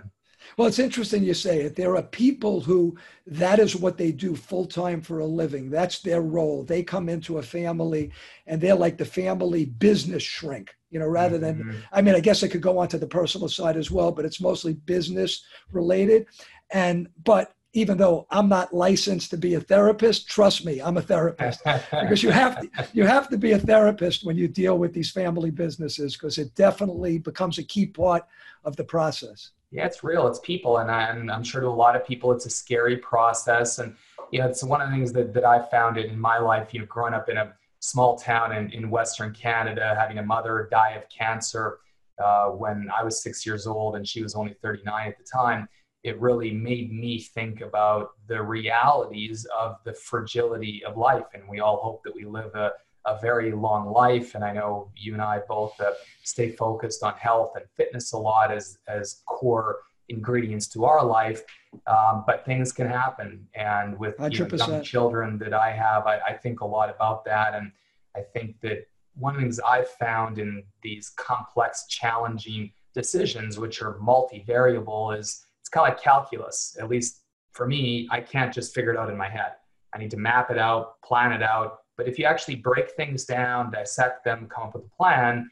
Well, 0.57 0.67
it's 0.67 0.77
interesting 0.77 1.23
you 1.23 1.33
say 1.33 1.61
it. 1.61 1.75
There 1.75 1.95
are 1.95 2.03
people 2.03 2.61
who 2.61 2.95
that 3.25 3.57
is 3.57 3.75
what 3.75 3.97
they 3.97 4.11
do 4.11 4.35
full 4.35 4.67
time 4.67 5.01
for 5.01 5.21
a 5.21 5.25
living. 5.25 5.71
That's 5.71 6.01
their 6.01 6.21
role. 6.21 6.63
They 6.63 6.83
come 6.83 7.09
into 7.09 7.39
a 7.39 7.41
family 7.41 8.11
and 8.45 8.61
they're 8.61 8.75
like 8.75 8.99
the 8.99 9.05
family 9.05 9.65
business 9.65 10.21
shrink, 10.21 10.69
you 10.91 10.99
know, 10.99 11.07
rather 11.07 11.39
than, 11.39 11.63
mm-hmm. 11.63 11.79
I 11.91 12.03
mean, 12.03 12.13
I 12.13 12.19
guess 12.19 12.43
I 12.43 12.47
could 12.47 12.61
go 12.61 12.77
on 12.77 12.89
to 12.89 12.99
the 12.99 13.07
personal 13.07 13.49
side 13.49 13.75
as 13.75 13.89
well, 13.89 14.11
but 14.11 14.25
it's 14.25 14.39
mostly 14.39 14.73
business 14.73 15.43
related. 15.71 16.27
And, 16.69 17.09
but 17.23 17.55
even 17.73 17.97
though 17.97 18.27
I'm 18.29 18.49
not 18.49 18.73
licensed 18.73 19.29
to 19.29 19.37
be 19.37 19.53
a 19.53 19.61
therapist, 19.61 20.27
trust 20.27 20.65
me, 20.65 20.81
I'm 20.81 20.97
a 20.97 21.01
therapist 21.01 21.61
because 21.91 22.21
you 22.21 22.29
have 22.29 22.59
to, 22.59 22.69
you 22.93 23.05
have 23.05 23.29
to 23.29 23.37
be 23.37 23.53
a 23.53 23.59
therapist 23.59 24.25
when 24.25 24.35
you 24.35 24.47
deal 24.47 24.77
with 24.77 24.93
these 24.93 25.11
family 25.11 25.51
businesses 25.51 26.17
because 26.17 26.37
it 26.37 26.53
definitely 26.55 27.17
becomes 27.17 27.57
a 27.57 27.63
key 27.63 27.85
part 27.85 28.25
of 28.65 28.75
the 28.75 28.83
process. 28.83 29.51
Yeah, 29.71 29.85
it's 29.85 30.03
real. 30.03 30.27
It's 30.27 30.39
people, 30.39 30.79
and, 30.79 30.91
I, 30.91 31.03
and 31.03 31.31
I'm 31.31 31.43
sure 31.43 31.61
to 31.61 31.67
a 31.67 31.69
lot 31.69 31.95
of 31.95 32.05
people, 32.05 32.33
it's 32.33 32.45
a 32.45 32.49
scary 32.49 32.97
process. 32.97 33.79
And 33.79 33.95
you 34.31 34.39
know, 34.39 34.47
it's 34.47 34.63
one 34.63 34.81
of 34.81 34.89
the 34.89 34.95
things 34.95 35.13
that 35.13 35.33
that 35.33 35.45
I 35.45 35.65
found 35.69 35.97
in 35.97 36.19
my 36.19 36.39
life. 36.39 36.73
You 36.73 36.81
know, 36.81 36.85
growing 36.87 37.13
up 37.13 37.29
in 37.29 37.37
a 37.37 37.53
small 37.79 38.17
town 38.17 38.53
in, 38.53 38.69
in 38.71 38.89
Western 38.89 39.33
Canada, 39.33 39.95
having 39.97 40.17
a 40.17 40.23
mother 40.23 40.67
die 40.71 40.91
of 40.91 41.03
cancer 41.09 41.79
uh, 42.21 42.49
when 42.49 42.89
I 42.95 43.03
was 43.03 43.23
six 43.23 43.45
years 43.45 43.65
old 43.65 43.95
and 43.95 44.07
she 44.07 44.21
was 44.21 44.35
only 44.35 44.53
39 44.61 45.07
at 45.07 45.17
the 45.17 45.23
time 45.23 45.67
it 46.03 46.19
really 46.19 46.51
made 46.51 46.91
me 46.91 47.19
think 47.19 47.61
about 47.61 48.11
the 48.27 48.41
realities 48.41 49.45
of 49.57 49.75
the 49.85 49.93
fragility 49.93 50.83
of 50.85 50.97
life. 50.97 51.25
And 51.33 51.43
we 51.47 51.59
all 51.59 51.77
hope 51.77 52.01
that 52.03 52.15
we 52.15 52.25
live 52.25 52.53
a, 52.55 52.71
a 53.05 53.19
very 53.21 53.51
long 53.51 53.91
life. 53.91 54.33
And 54.33 54.43
I 54.43 54.51
know 54.51 54.91
you 54.95 55.13
and 55.13 55.21
I 55.21 55.41
both 55.47 55.79
uh, 55.79 55.91
stay 56.23 56.51
focused 56.51 57.03
on 57.03 57.13
health 57.13 57.51
and 57.55 57.65
fitness 57.75 58.13
a 58.13 58.17
lot 58.17 58.51
as, 58.51 58.79
as 58.87 59.21
core 59.27 59.79
ingredients 60.09 60.67
to 60.69 60.85
our 60.85 61.05
life. 61.05 61.43
Um, 61.85 62.23
but 62.25 62.45
things 62.45 62.71
can 62.71 62.87
happen. 62.87 63.47
And 63.53 63.97
with 63.99 64.15
you 64.19 64.45
know, 64.45 64.57
young 64.57 64.83
children 64.83 65.37
that 65.37 65.53
I 65.53 65.71
have, 65.71 66.07
I, 66.07 66.19
I 66.27 66.33
think 66.33 66.61
a 66.61 66.65
lot 66.65 66.89
about 66.89 67.25
that. 67.25 67.53
And 67.53 67.71
I 68.15 68.21
think 68.21 68.59
that 68.61 68.87
one 69.15 69.35
of 69.35 69.39
the 69.39 69.45
things 69.45 69.59
I've 69.59 69.89
found 69.89 70.39
in 70.39 70.63
these 70.81 71.11
complex, 71.11 71.85
challenging 71.87 72.71
decisions, 72.93 73.59
which 73.59 73.81
are 73.81 73.93
multivariable, 73.99 75.17
is 75.17 75.45
kind 75.71 75.87
of 75.87 75.93
like 75.93 76.03
calculus. 76.03 76.77
At 76.79 76.89
least 76.89 77.23
for 77.53 77.67
me, 77.67 78.07
I 78.11 78.21
can't 78.21 78.53
just 78.53 78.73
figure 78.73 78.91
it 78.91 78.97
out 78.97 79.09
in 79.09 79.17
my 79.17 79.29
head. 79.29 79.53
I 79.93 79.97
need 79.97 80.11
to 80.11 80.17
map 80.17 80.51
it 80.51 80.57
out, 80.57 81.01
plan 81.01 81.31
it 81.31 81.43
out. 81.43 81.79
But 81.97 82.07
if 82.07 82.17
you 82.17 82.25
actually 82.25 82.55
break 82.55 82.91
things 82.91 83.25
down, 83.25 83.71
dissect 83.71 84.23
them, 84.23 84.47
come 84.49 84.63
up 84.63 84.73
with 84.73 84.85
a 84.85 84.95
plan, 84.95 85.49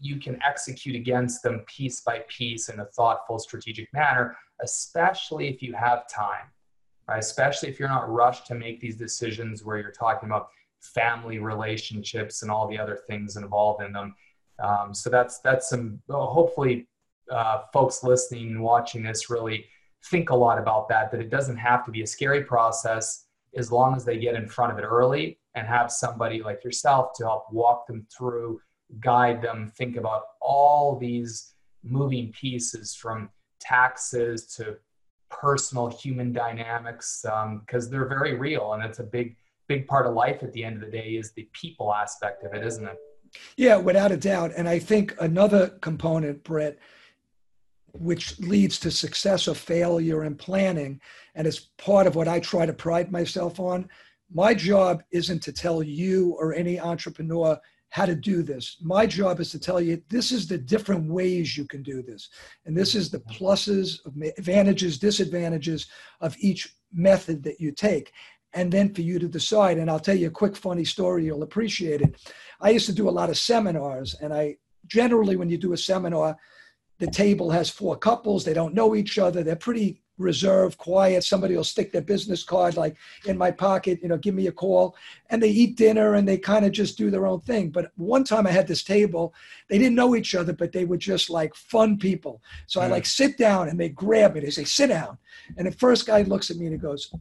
you 0.00 0.18
can 0.18 0.40
execute 0.42 0.96
against 0.96 1.42
them 1.42 1.64
piece 1.66 2.00
by 2.00 2.24
piece 2.28 2.68
in 2.68 2.80
a 2.80 2.86
thoughtful, 2.86 3.38
strategic 3.38 3.92
manner, 3.92 4.36
especially 4.62 5.48
if 5.48 5.62
you 5.62 5.72
have 5.74 6.08
time, 6.08 6.46
right? 7.08 7.18
Especially 7.18 7.68
if 7.68 7.78
you're 7.78 7.88
not 7.88 8.10
rushed 8.10 8.46
to 8.48 8.54
make 8.54 8.80
these 8.80 8.96
decisions 8.96 9.64
where 9.64 9.78
you're 9.78 9.92
talking 9.92 10.28
about 10.28 10.48
family 10.80 11.38
relationships 11.38 12.42
and 12.42 12.50
all 12.50 12.68
the 12.68 12.78
other 12.78 12.98
things 13.08 13.36
involved 13.36 13.82
in 13.82 13.92
them. 13.92 14.14
Um, 14.62 14.94
so 14.94 15.10
that's 15.10 15.38
that's 15.40 15.68
some 15.68 16.00
hopefully 16.08 16.88
uh, 17.30 17.62
folks 17.72 18.02
listening 18.02 18.48
and 18.48 18.62
watching 18.62 19.02
this 19.02 19.30
really 19.30 19.64
think 20.10 20.30
a 20.30 20.36
lot 20.36 20.58
about 20.58 20.88
that, 20.88 21.10
that 21.10 21.20
it 21.20 21.30
doesn't 21.30 21.56
have 21.56 21.84
to 21.84 21.90
be 21.90 22.02
a 22.02 22.06
scary 22.06 22.44
process 22.44 23.26
as 23.56 23.72
long 23.72 23.96
as 23.96 24.04
they 24.04 24.18
get 24.18 24.34
in 24.34 24.48
front 24.48 24.72
of 24.72 24.78
it 24.78 24.82
early 24.82 25.38
and 25.54 25.66
have 25.66 25.90
somebody 25.90 26.42
like 26.42 26.62
yourself 26.62 27.12
to 27.16 27.24
help 27.24 27.46
walk 27.50 27.86
them 27.86 28.06
through, 28.16 28.60
guide 29.00 29.40
them, 29.40 29.72
think 29.76 29.96
about 29.96 30.22
all 30.40 30.98
these 30.98 31.54
moving 31.82 32.32
pieces 32.32 32.94
from 32.94 33.30
taxes 33.60 34.46
to 34.54 34.76
personal 35.30 35.88
human 35.88 36.32
dynamics 36.32 37.24
because 37.60 37.86
um, 37.86 37.90
they're 37.90 38.08
very 38.08 38.34
real 38.34 38.74
and 38.74 38.84
it's 38.84 39.00
a 39.00 39.04
big 39.04 39.36
big 39.66 39.86
part 39.88 40.06
of 40.06 40.14
life 40.14 40.42
at 40.42 40.52
the 40.52 40.62
end 40.62 40.76
of 40.76 40.82
the 40.82 40.96
day 40.96 41.16
is 41.16 41.32
the 41.32 41.48
people 41.52 41.92
aspect 41.92 42.44
of 42.44 42.54
it 42.54 42.64
isn't 42.64 42.86
it? 42.86 42.96
Yeah 43.56 43.76
without 43.76 44.12
a 44.12 44.16
doubt. 44.16 44.52
And 44.56 44.68
i 44.68 44.78
think 44.78 45.14
another 45.20 45.68
component 45.80 46.44
brett 46.44 46.78
which 48.00 48.38
leads 48.38 48.78
to 48.80 48.90
success 48.90 49.48
or 49.48 49.54
failure 49.54 50.24
in 50.24 50.34
planning. 50.34 51.00
And 51.34 51.46
it's 51.46 51.70
part 51.78 52.06
of 52.06 52.14
what 52.14 52.28
I 52.28 52.40
try 52.40 52.66
to 52.66 52.72
pride 52.72 53.10
myself 53.12 53.60
on. 53.60 53.88
My 54.32 54.54
job 54.54 55.02
isn't 55.12 55.42
to 55.44 55.52
tell 55.52 55.82
you 55.82 56.36
or 56.38 56.54
any 56.54 56.80
entrepreneur 56.80 57.58
how 57.90 58.04
to 58.04 58.14
do 58.14 58.42
this. 58.42 58.76
My 58.82 59.06
job 59.06 59.40
is 59.40 59.50
to 59.52 59.58
tell 59.58 59.80
you 59.80 60.02
this 60.08 60.32
is 60.32 60.46
the 60.46 60.58
different 60.58 61.10
ways 61.10 61.56
you 61.56 61.64
can 61.64 61.82
do 61.82 62.02
this. 62.02 62.28
And 62.64 62.76
this 62.76 62.94
is 62.94 63.10
the 63.10 63.20
pluses, 63.20 64.00
advantages, 64.36 64.98
disadvantages 64.98 65.86
of 66.20 66.36
each 66.40 66.74
method 66.92 67.42
that 67.44 67.60
you 67.60 67.72
take. 67.72 68.12
And 68.52 68.72
then 68.72 68.92
for 68.94 69.02
you 69.02 69.18
to 69.18 69.28
decide. 69.28 69.78
And 69.78 69.90
I'll 69.90 70.00
tell 70.00 70.16
you 70.16 70.28
a 70.28 70.30
quick 70.30 70.56
funny 70.56 70.84
story, 70.84 71.24
you'll 71.24 71.42
appreciate 71.42 72.00
it. 72.00 72.32
I 72.60 72.70
used 72.70 72.86
to 72.86 72.92
do 72.92 73.08
a 73.08 73.10
lot 73.10 73.30
of 73.30 73.38
seminars, 73.38 74.14
and 74.20 74.32
I 74.32 74.56
generally, 74.86 75.36
when 75.36 75.50
you 75.50 75.58
do 75.58 75.72
a 75.72 75.76
seminar, 75.76 76.36
the 76.98 77.10
table 77.10 77.50
has 77.50 77.68
four 77.68 77.96
couples. 77.96 78.44
They 78.44 78.54
don't 78.54 78.74
know 78.74 78.94
each 78.94 79.18
other. 79.18 79.42
They're 79.42 79.56
pretty 79.56 80.00
reserved, 80.18 80.78
quiet. 80.78 81.24
Somebody 81.24 81.56
will 81.56 81.64
stick 81.64 81.92
their 81.92 82.02
business 82.02 82.42
card 82.42 82.76
like 82.76 82.96
in 83.26 83.36
my 83.36 83.50
pocket, 83.50 83.98
you 84.02 84.08
know, 84.08 84.16
give 84.16 84.34
me 84.34 84.46
a 84.46 84.52
call. 84.52 84.96
And 85.28 85.42
they 85.42 85.50
eat 85.50 85.76
dinner 85.76 86.14
and 86.14 86.26
they 86.26 86.38
kind 86.38 86.64
of 86.64 86.72
just 86.72 86.96
do 86.96 87.10
their 87.10 87.26
own 87.26 87.40
thing. 87.40 87.68
But 87.70 87.92
one 87.96 88.24
time 88.24 88.46
I 88.46 88.50
had 88.50 88.66
this 88.66 88.82
table, 88.82 89.34
they 89.68 89.78
didn't 89.78 89.94
know 89.94 90.16
each 90.16 90.34
other, 90.34 90.54
but 90.54 90.72
they 90.72 90.84
were 90.84 90.96
just 90.96 91.28
like 91.28 91.54
fun 91.54 91.98
people. 91.98 92.42
So 92.66 92.80
I 92.80 92.86
like 92.86 93.04
sit 93.04 93.36
down 93.36 93.68
and 93.68 93.78
they 93.78 93.90
grab 93.90 94.34
me. 94.34 94.40
They 94.40 94.50
say, 94.50 94.64
sit 94.64 94.88
down. 94.88 95.18
And 95.58 95.66
the 95.66 95.72
first 95.72 96.06
guy 96.06 96.22
looks 96.22 96.50
at 96.50 96.56
me 96.56 96.66
and 96.66 96.74
he 96.74 96.78
goes, 96.78 97.12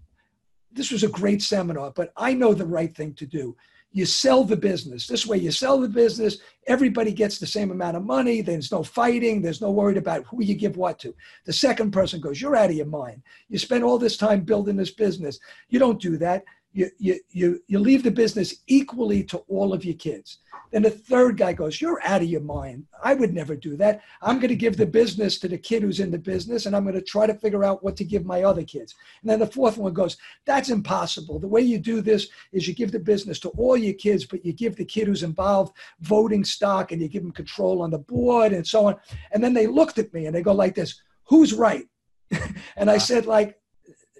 this 0.71 0.91
was 0.91 1.03
a 1.03 1.09
great 1.09 1.41
seminar, 1.41 1.91
but 1.91 2.11
I 2.17 2.33
know 2.33 2.53
the 2.53 2.65
right 2.65 2.93
thing 2.93 3.13
to 3.15 3.25
do 3.25 3.55
you 3.95 4.05
sell 4.05 4.43
the 4.43 4.57
business. 4.57 5.07
This 5.07 5.25
way, 5.25 5.37
you 5.37 5.51
sell 5.51 5.79
the 5.79 5.87
business, 5.87 6.39
everybody 6.67 7.13
gets 7.13 7.39
the 7.39 7.47
same 7.47 7.71
amount 7.71 7.95
of 7.95 8.03
money. 8.03 8.41
There's 8.41 8.69
no 8.69 8.83
fighting, 8.83 9.41
there's 9.41 9.61
no 9.61 9.71
worried 9.71 9.95
about 9.95 10.25
who 10.25 10.43
you 10.43 10.53
give 10.53 10.75
what 10.75 10.99
to. 10.99 11.15
The 11.45 11.53
second 11.53 11.91
person 11.91 12.19
goes, 12.19 12.41
You're 12.41 12.57
out 12.57 12.71
of 12.71 12.75
your 12.75 12.87
mind. 12.87 13.23
You 13.47 13.57
spend 13.57 13.85
all 13.85 13.97
this 13.97 14.17
time 14.17 14.41
building 14.41 14.75
this 14.75 14.91
business. 14.91 15.39
You 15.69 15.79
don't 15.79 16.01
do 16.01 16.17
that 16.17 16.43
you, 16.75 16.91
you, 16.99 17.19
you, 17.31 17.63
you 17.67 17.79
leave 17.79 18.03
the 18.03 18.11
business 18.11 18.55
equally 18.67 19.23
to 19.23 19.37
all 19.47 19.73
of 19.73 19.85
your 19.85 19.95
kids. 19.95 20.39
Then 20.71 20.81
the 20.81 20.89
third 20.89 21.37
guy 21.37 21.53
goes, 21.53 21.79
You're 21.79 22.01
out 22.03 22.21
of 22.21 22.27
your 22.27 22.41
mind. 22.41 22.85
I 23.01 23.13
would 23.13 23.33
never 23.33 23.55
do 23.55 23.77
that. 23.77 24.01
I'm 24.21 24.39
going 24.39 24.49
to 24.49 24.57
give 24.57 24.75
the 24.75 24.85
business 24.85 25.39
to 25.39 25.47
the 25.47 25.57
kid 25.57 25.83
who's 25.83 26.01
in 26.01 26.11
the 26.11 26.17
business, 26.17 26.65
and 26.65 26.75
I'm 26.75 26.83
going 26.83 26.95
to 26.95 27.01
try 27.01 27.27
to 27.27 27.33
figure 27.33 27.63
out 27.63 27.81
what 27.81 27.95
to 27.95 28.03
give 28.03 28.25
my 28.25 28.43
other 28.43 28.63
kids. 28.63 28.93
And 29.21 29.31
then 29.31 29.39
the 29.39 29.47
fourth 29.47 29.77
one 29.77 29.93
goes, 29.93 30.17
That's 30.45 30.69
impossible. 30.69 31.39
The 31.39 31.47
way 31.47 31.61
you 31.61 31.79
do 31.79 32.01
this 32.01 32.27
is 32.51 32.67
you 32.67 32.75
give 32.75 32.91
the 32.91 32.99
business 32.99 33.39
to 33.39 33.49
all 33.51 33.77
your 33.77 33.93
kids, 33.93 34.25
but 34.25 34.45
you 34.45 34.51
give 34.51 34.75
the 34.75 34.83
kid 34.83 35.07
who's 35.07 35.23
involved 35.23 35.77
voting 36.01 36.43
stock 36.43 36.91
and 36.91 37.01
you 37.01 37.07
give 37.07 37.23
them 37.23 37.31
control 37.31 37.81
on 37.81 37.89
the 37.89 37.99
board 37.99 38.51
and 38.51 38.67
so 38.67 38.87
on. 38.87 38.97
And 39.31 39.41
then 39.41 39.53
they 39.53 39.67
looked 39.67 39.97
at 39.97 40.13
me 40.13 40.25
and 40.25 40.35
they 40.35 40.41
go 40.41 40.53
like 40.53 40.75
this, 40.75 41.01
Who's 41.29 41.53
right? 41.53 41.85
and 42.75 42.91
I 42.91 42.95
ah. 42.95 42.99
said, 42.99 43.27
like, 43.27 43.57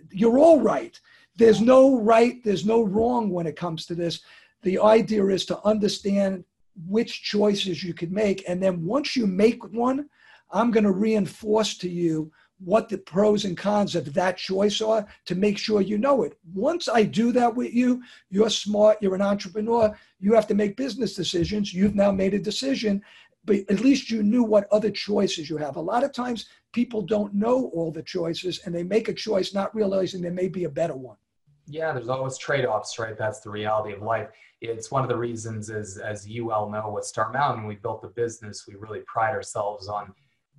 you're 0.10 0.40
all 0.40 0.62
right 0.62 0.98
there's 1.36 1.62
no 1.62 2.00
right, 2.00 2.44
there's 2.44 2.66
no 2.66 2.84
wrong 2.84 3.30
when 3.30 3.48
it 3.48 3.56
comes 3.56 3.86
to 3.86 3.96
this. 3.96 4.22
The 4.64 4.80
idea 4.80 5.26
is 5.28 5.46
to 5.48 5.60
understand 5.66 6.46
which 6.88 7.24
choices 7.24 7.84
you 7.84 7.94
can 7.94 8.14
make. 8.14 8.44
And 8.48 8.62
then 8.62 8.86
once 8.86 9.16
you 9.16 9.28
make 9.28 9.64
one, 9.74 10.10
I'm 10.52 10.72
going 10.72 10.84
to 10.84 10.92
reinforce 10.92 11.78
to 11.80 11.90
you 11.90 12.32
what 12.60 12.88
the 12.88 12.98
pros 12.98 13.44
and 13.44 13.58
cons 13.58 13.96
of 13.96 14.14
that 14.14 14.38
choice 14.38 14.80
are 14.80 15.06
to 15.26 15.36
make 15.36 15.58
sure 15.58 15.82
you 15.82 15.98
know 15.98 16.24
it. 16.24 16.38
Once 16.54 16.88
I 16.88 17.04
do 17.04 17.34
that 17.34 17.54
with 17.54 17.74
you, 17.74 18.02
you're 18.30 18.50
smart, 18.50 18.98
you're 19.02 19.16
an 19.16 19.22
entrepreneur, 19.22 19.94
you 20.20 20.34
have 20.34 20.48
to 20.48 20.56
make 20.56 20.78
business 20.78 21.16
decisions. 21.16 21.74
You've 21.74 21.96
now 21.96 22.12
made 22.12 22.34
a 22.34 22.40
decision, 22.40 23.02
but 23.44 23.58
at 23.70 23.82
least 23.82 24.10
you 24.10 24.24
knew 24.24 24.44
what 24.44 24.72
other 24.72 24.90
choices 24.90 25.50
you 25.50 25.58
have. 25.58 25.76
A 25.76 25.82
lot 25.82 26.06
of 26.06 26.14
times 26.14 26.46
people 26.72 27.02
don't 27.02 27.34
know 27.34 27.70
all 27.74 27.92
the 27.92 28.04
choices 28.04 28.62
and 28.66 28.74
they 28.74 28.84
make 28.84 29.10
a 29.10 29.14
choice 29.14 29.54
not 29.54 29.76
realizing 29.76 30.22
there 30.22 30.32
may 30.32 30.48
be 30.48 30.64
a 30.64 30.70
better 30.70 30.96
one 30.96 31.18
yeah 31.68 31.94
there's 31.94 32.10
always 32.10 32.38
trade-offs 32.38 32.98
right? 33.00 33.18
That's 33.18 33.40
the 33.40 33.50
reality 33.50 33.94
of 33.94 34.02
life. 34.02 34.30
It's 34.62 34.92
one 34.92 35.04
of 35.04 35.10
the 35.10 35.18
reasons 35.18 35.70
as 35.70 35.98
as 35.98 36.28
you 36.28 36.46
well 36.46 36.70
know 36.70 36.92
with 36.92 37.06
star 37.06 37.32
mountain 37.32 37.66
we 37.66 37.76
built 37.76 38.02
the 38.02 38.10
business. 38.10 38.66
We 38.68 38.76
really 38.76 39.02
pride 39.06 39.32
ourselves 39.32 39.88
on 39.88 40.14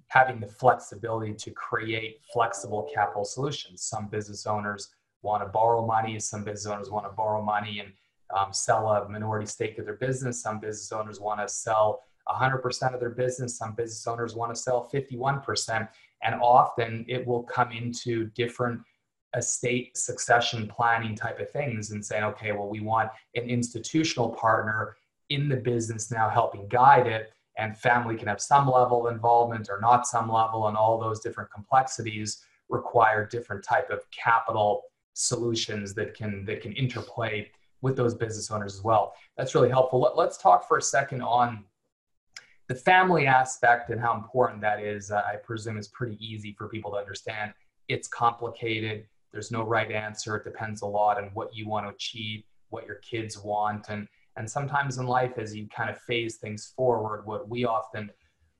having 0.08 0.40
the 0.40 0.46
flexibility 0.46 1.34
to 1.34 1.50
create 1.50 2.20
flexible 2.32 2.88
capital 2.94 3.24
solutions. 3.24 3.82
Some 3.82 4.08
business 4.08 4.46
owners 4.46 4.94
want 5.22 5.42
to 5.42 5.48
borrow 5.48 5.84
money 5.84 6.18
some 6.20 6.44
business 6.44 6.72
owners 6.72 6.90
want 6.90 7.06
to 7.06 7.12
borrow 7.12 7.42
money 7.42 7.80
and 7.80 7.92
um, 8.36 8.52
sell 8.52 8.88
a 8.88 9.08
minority 9.08 9.46
stake 9.46 9.78
of 9.78 9.84
their 9.84 9.96
business. 9.96 10.42
Some 10.42 10.60
business 10.60 10.92
owners 10.92 11.20
want 11.20 11.40
to 11.40 11.48
sell 11.48 12.02
100% 12.28 12.94
of 12.94 13.00
their 13.00 13.10
business. 13.10 13.56
Some 13.56 13.74
business 13.74 14.06
owners 14.06 14.34
want 14.34 14.54
to 14.54 14.60
sell 14.60 14.88
51%. 14.92 15.88
And 16.22 16.34
often 16.40 17.04
it 17.08 17.26
will 17.26 17.44
come 17.44 17.70
into 17.72 18.26
different 18.30 18.80
estate 19.34 19.96
succession 19.96 20.66
planning 20.66 21.14
type 21.14 21.40
of 21.40 21.50
things 21.50 21.90
and 21.90 22.04
saying, 22.04 22.24
okay, 22.24 22.52
well, 22.52 22.68
we 22.68 22.80
want 22.80 23.10
an 23.34 23.44
institutional 23.44 24.30
partner 24.30 24.96
in 25.30 25.48
the 25.48 25.56
business 25.56 26.10
now 26.10 26.28
helping 26.28 26.68
guide 26.68 27.06
it. 27.06 27.32
And 27.58 27.76
family 27.76 28.16
can 28.16 28.28
have 28.28 28.40
some 28.40 28.68
level 28.68 29.06
of 29.06 29.14
involvement 29.14 29.68
or 29.70 29.80
not 29.80 30.06
some 30.06 30.30
level, 30.30 30.68
and 30.68 30.76
all 30.76 30.98
those 30.98 31.20
different 31.20 31.50
complexities 31.50 32.42
require 32.68 33.26
different 33.26 33.64
type 33.64 33.90
of 33.90 34.00
capital 34.10 34.82
solutions 35.14 35.94
that 35.94 36.14
can 36.14 36.44
that 36.44 36.60
can 36.60 36.72
interplay 36.72 37.50
with 37.80 37.96
those 37.96 38.14
business 38.14 38.50
owners 38.50 38.74
as 38.74 38.82
well. 38.82 39.14
That's 39.36 39.54
really 39.54 39.70
helpful. 39.70 40.00
Let, 40.00 40.28
us 40.28 40.36
talk 40.36 40.66
for 40.68 40.78
a 40.78 40.82
second 40.82 41.22
on 41.22 41.64
the 42.68 42.74
family 42.74 43.26
aspect 43.26 43.90
and 43.90 44.00
how 44.00 44.14
important 44.14 44.60
that 44.62 44.80
is. 44.80 45.10
Uh, 45.10 45.22
I 45.26 45.36
presume 45.36 45.78
is 45.78 45.88
pretty 45.88 46.18
easy 46.24 46.54
for 46.58 46.68
people 46.68 46.90
to 46.92 46.96
understand. 46.96 47.52
It's 47.88 48.08
complicated. 48.08 49.06
There's 49.36 49.52
no 49.52 49.64
right 49.64 49.92
answer. 49.92 50.34
It 50.36 50.44
depends 50.44 50.80
a 50.80 50.86
lot 50.86 51.18
on 51.18 51.28
what 51.34 51.54
you 51.54 51.68
want 51.68 51.84
to 51.84 51.94
achieve, 51.94 52.42
what 52.70 52.86
your 52.86 52.96
kids 52.96 53.38
want, 53.38 53.90
and 53.90 54.08
and 54.38 54.50
sometimes 54.50 54.96
in 54.96 55.06
life, 55.06 55.34
as 55.36 55.54
you 55.54 55.68
kind 55.68 55.90
of 55.90 55.98
phase 55.98 56.36
things 56.36 56.72
forward, 56.74 57.26
what 57.26 57.50
we 57.50 57.66
often 57.66 58.10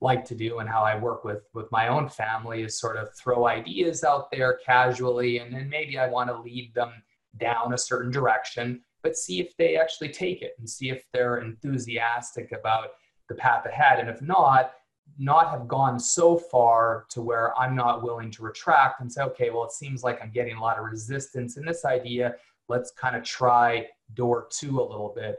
like 0.03 0.23
to 0.27 0.35
do 0.35 0.59
and 0.59 0.69
how 0.69 0.83
I 0.83 0.99
work 0.99 1.25
with 1.25 1.45
with 1.55 1.73
my 1.73 1.89
own 1.89 2.11
family 2.11 2.63
is 2.63 2.79
sort 2.79 2.99
of 2.99 3.09
throw 3.15 3.47
ideas 3.47 4.05
out 4.05 4.31
there 4.31 4.61
casually, 4.67 5.39
and 5.39 5.51
then 5.51 5.71
maybe 5.71 5.99
I 5.99 6.09
want 6.09 6.29
to 6.29 6.39
lead 6.39 6.75
them 6.75 6.93
down 7.39 7.73
a 7.73 7.79
certain 7.79 8.11
direction, 8.11 8.83
but 9.03 9.17
see 9.17 9.41
if 9.41 9.57
they 9.57 9.79
actually 9.79 10.11
take 10.11 10.43
it 10.43 10.57
and 10.59 10.69
see 10.69 10.91
if 10.91 11.07
they're 11.15 11.39
enthusiastic 11.39 12.53
about 12.53 12.89
the 13.31 13.35
path 13.35 13.65
ahead, 13.65 13.99
and 13.99 14.11
if 14.11 14.21
not, 14.21 14.73
not 15.19 15.51
have 15.51 15.67
gone 15.67 15.99
so 15.99 16.37
far 16.37 17.07
to 17.11 17.23
where 17.23 17.59
I'm 17.59 17.75
not 17.75 18.03
willing 18.03 18.31
to 18.33 18.43
retract 18.43 19.01
and 19.01 19.11
say, 19.11 19.23
okay, 19.23 19.51
well, 19.51 19.65
it 19.65 19.73
seems 19.73 20.03
like 20.03 20.21
I'm 20.23 20.31
getting 20.31 20.57
a 20.57 20.61
lot 20.61 20.79
of 20.79 20.85
resistance 20.85 21.57
in 21.57 21.65
this 21.65 21.85
idea. 21.85 22.35
Let's 22.69 22.91
kind 22.91 23.17
of 23.17 23.23
try 23.23 23.87
door 24.15 24.49
two 24.51 24.81
a 24.81 24.83
little 24.83 25.13
bit. 25.15 25.39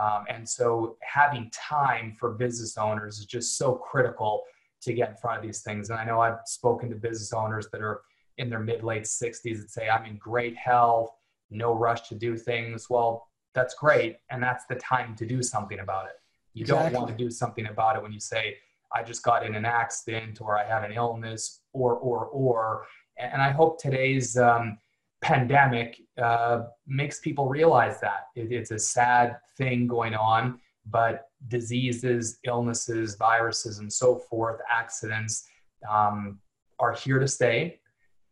Um, 0.00 0.24
and 0.28 0.48
so 0.48 0.96
having 1.02 1.50
time 1.50 2.14
for 2.18 2.32
business 2.32 2.78
owners 2.78 3.18
is 3.18 3.26
just 3.26 3.58
so 3.58 3.74
critical 3.74 4.44
to 4.82 4.92
get 4.92 5.10
in 5.10 5.16
front 5.16 5.38
of 5.38 5.44
these 5.44 5.62
things. 5.62 5.90
And 5.90 5.98
I 5.98 6.04
know 6.04 6.20
I've 6.20 6.38
spoken 6.46 6.88
to 6.90 6.96
business 6.96 7.32
owners 7.32 7.68
that 7.72 7.82
are 7.82 8.02
in 8.38 8.48
their 8.48 8.60
mid 8.60 8.84
late 8.84 9.04
60s 9.04 9.60
that 9.60 9.70
say, 9.70 9.88
I'm 9.88 10.04
in 10.04 10.16
great 10.16 10.56
health, 10.56 11.10
no 11.50 11.74
rush 11.74 12.08
to 12.08 12.14
do 12.14 12.36
things. 12.36 12.88
Well, 12.88 13.28
that's 13.54 13.74
great. 13.74 14.18
And 14.30 14.42
that's 14.42 14.64
the 14.66 14.76
time 14.76 15.16
to 15.16 15.26
do 15.26 15.42
something 15.42 15.80
about 15.80 16.06
it. 16.06 16.12
You 16.54 16.62
exactly. 16.62 16.92
don't 16.92 17.02
want 17.02 17.18
to 17.18 17.24
do 17.24 17.30
something 17.30 17.66
about 17.66 17.96
it 17.96 18.02
when 18.02 18.12
you 18.12 18.20
say, 18.20 18.56
I 18.94 19.02
just 19.02 19.22
got 19.22 19.44
in 19.44 19.54
an 19.54 19.64
accident 19.64 20.40
or 20.40 20.58
I 20.58 20.64
have 20.66 20.84
an 20.84 20.92
illness 20.92 21.60
or, 21.72 21.94
or, 21.94 22.26
or. 22.26 22.86
And 23.18 23.42
I 23.42 23.50
hope 23.50 23.80
today's 23.80 24.36
um, 24.36 24.78
pandemic 25.20 26.00
uh, 26.22 26.64
makes 26.86 27.20
people 27.20 27.48
realize 27.48 28.00
that 28.00 28.26
it, 28.34 28.52
it's 28.52 28.70
a 28.70 28.78
sad 28.78 29.36
thing 29.56 29.86
going 29.86 30.14
on, 30.14 30.60
but 30.86 31.28
diseases, 31.48 32.38
illnesses, 32.44 33.16
viruses, 33.16 33.78
and 33.78 33.92
so 33.92 34.16
forth, 34.16 34.60
accidents 34.70 35.46
um, 35.90 36.38
are 36.78 36.92
here 36.92 37.18
to 37.18 37.28
stay 37.28 37.80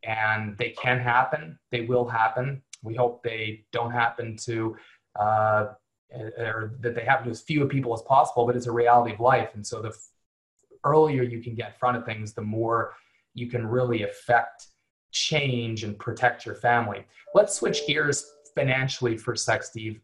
and 0.05 0.57
they 0.57 0.71
can 0.71 0.99
happen. 0.99 1.59
They 1.71 1.83
will 1.83 2.07
happen. 2.07 2.63
We 2.83 2.95
hope 2.95 3.23
they 3.23 3.65
don't 3.73 3.91
happen 3.91 4.37
to, 4.45 4.77
uh, 5.19 5.67
or 6.39 6.77
that 6.81 6.95
they 6.95 7.05
happen 7.05 7.25
to 7.25 7.31
as 7.31 7.43
few 7.43 7.67
people 7.67 7.93
as 7.93 8.03
possible, 8.03 8.47
but 8.47 8.55
it's 8.55 8.67
a 8.67 8.73
reality 8.73 9.15
of 9.15 9.21
life. 9.21 9.51
And 9.55 9.67
so 9.67 9.83
the 9.83 9.97
earlier 10.85 11.23
you 11.23 11.43
can 11.43 11.55
get 11.55 11.69
in 11.69 11.75
front 11.79 11.97
of 11.97 12.05
things, 12.05 12.33
the 12.33 12.43
more 12.43 12.95
you 13.35 13.49
can 13.49 13.67
really 13.67 14.03
affect 14.03 14.67
change 15.13 15.85
and 15.85 15.99
protect 15.99 16.45
your 16.45 16.55
family. 16.55 17.05
Let's 17.35 17.55
switch 17.55 17.87
gears 17.87 18.27
financially 18.55 19.17
for 19.17 19.33
a 19.33 19.37
sec, 19.37 19.63
Steve. 19.63 20.01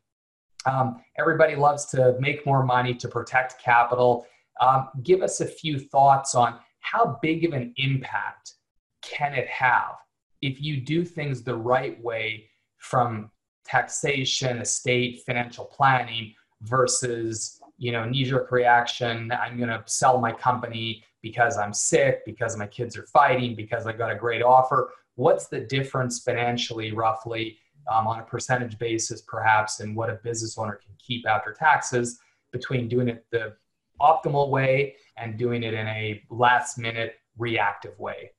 Um, 0.67 1.03
everybody 1.19 1.57
loves 1.57 1.87
to 1.87 2.17
make 2.21 2.47
more 2.47 2.65
money 2.65 2.95
to 2.95 3.09
protect 3.09 3.61
capital. 3.61 4.27
Um, 4.61 4.89
give 5.03 5.23
us 5.23 5.41
a 5.41 5.47
few 5.47 5.79
thoughts 5.79 6.35
on 6.35 6.59
how 6.81 7.19
big 7.23 7.45
of 7.45 7.53
an 7.53 7.73
impact 7.77 8.55
can 9.03 9.35
it 9.35 9.49
have 9.49 9.95
if 10.41 10.61
you 10.61 10.81
do 10.81 11.05
things 11.05 11.43
the 11.43 11.55
right 11.55 12.01
way 12.03 12.49
from 12.79 13.31
taxation, 13.65 14.59
estate, 14.59 15.23
financial 15.25 15.65
planning 15.65 16.35
versus 16.63 17.61
you 17.85 17.93
know 17.93 18.05
knee-jerk 18.05 18.51
reaction. 18.51 19.15
I'm 19.33 19.57
going 19.57 19.75
to 19.77 19.83
sell 19.87 20.17
my 20.27 20.33
company 20.33 21.05
because 21.21 21.57
I'm 21.57 21.73
sick, 21.73 22.15
because 22.25 22.57
my 22.57 22.67
kids 22.67 22.97
are 22.99 23.07
fighting, 23.07 23.55
because 23.55 23.87
I've 23.87 23.99
got 23.99 24.11
a 24.11 24.19
great 24.25 24.43
offer 24.43 24.91
what's 25.17 25.49
the 25.49 25.61
difference 25.61 26.21
financially, 26.21 26.93
roughly, 26.93 27.59
um, 27.93 28.07
on 28.07 28.21
a 28.21 28.23
percentage 28.23 28.79
basis, 28.79 29.23
perhaps, 29.23 29.81
and 29.81 29.95
what 29.97 30.11
a 30.11 30.15
business 30.23 30.57
owner 30.57 30.79
can 30.85 30.95
keep 30.99 31.27
after 31.27 31.53
taxes 31.53 32.19
between 32.53 32.89
doing 32.89 33.09
it 33.09 33.25
the 33.31 33.55
optimal 34.01 34.51
way 34.51 34.97
and 35.17 35.39
doing 35.39 35.63
it 35.63 35.75
in 35.75 35.87
a 35.87 36.23
last 36.31 36.79
minute 36.79 37.15
reactive 37.39 37.99
way? 37.99 38.31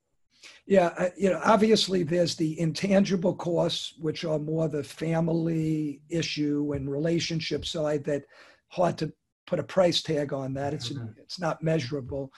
Yeah, 0.65 1.09
you 1.17 1.29
know, 1.29 1.39
obviously 1.43 2.03
there's 2.03 2.35
the 2.35 2.59
intangible 2.59 3.35
costs, 3.35 3.93
which 3.99 4.25
are 4.25 4.39
more 4.39 4.67
the 4.67 4.83
family 4.83 6.01
issue 6.09 6.73
and 6.73 6.91
relationship 6.91 7.65
side 7.65 8.03
that 8.05 8.23
hard 8.67 8.97
to 8.97 9.13
put 9.45 9.59
a 9.59 9.63
price 9.63 10.01
tag 10.01 10.33
on 10.33 10.53
that. 10.53 10.73
It's 10.73 10.89
mm-hmm. 10.89 11.07
it's 11.17 11.39
not 11.39 11.63
measurable. 11.63 12.31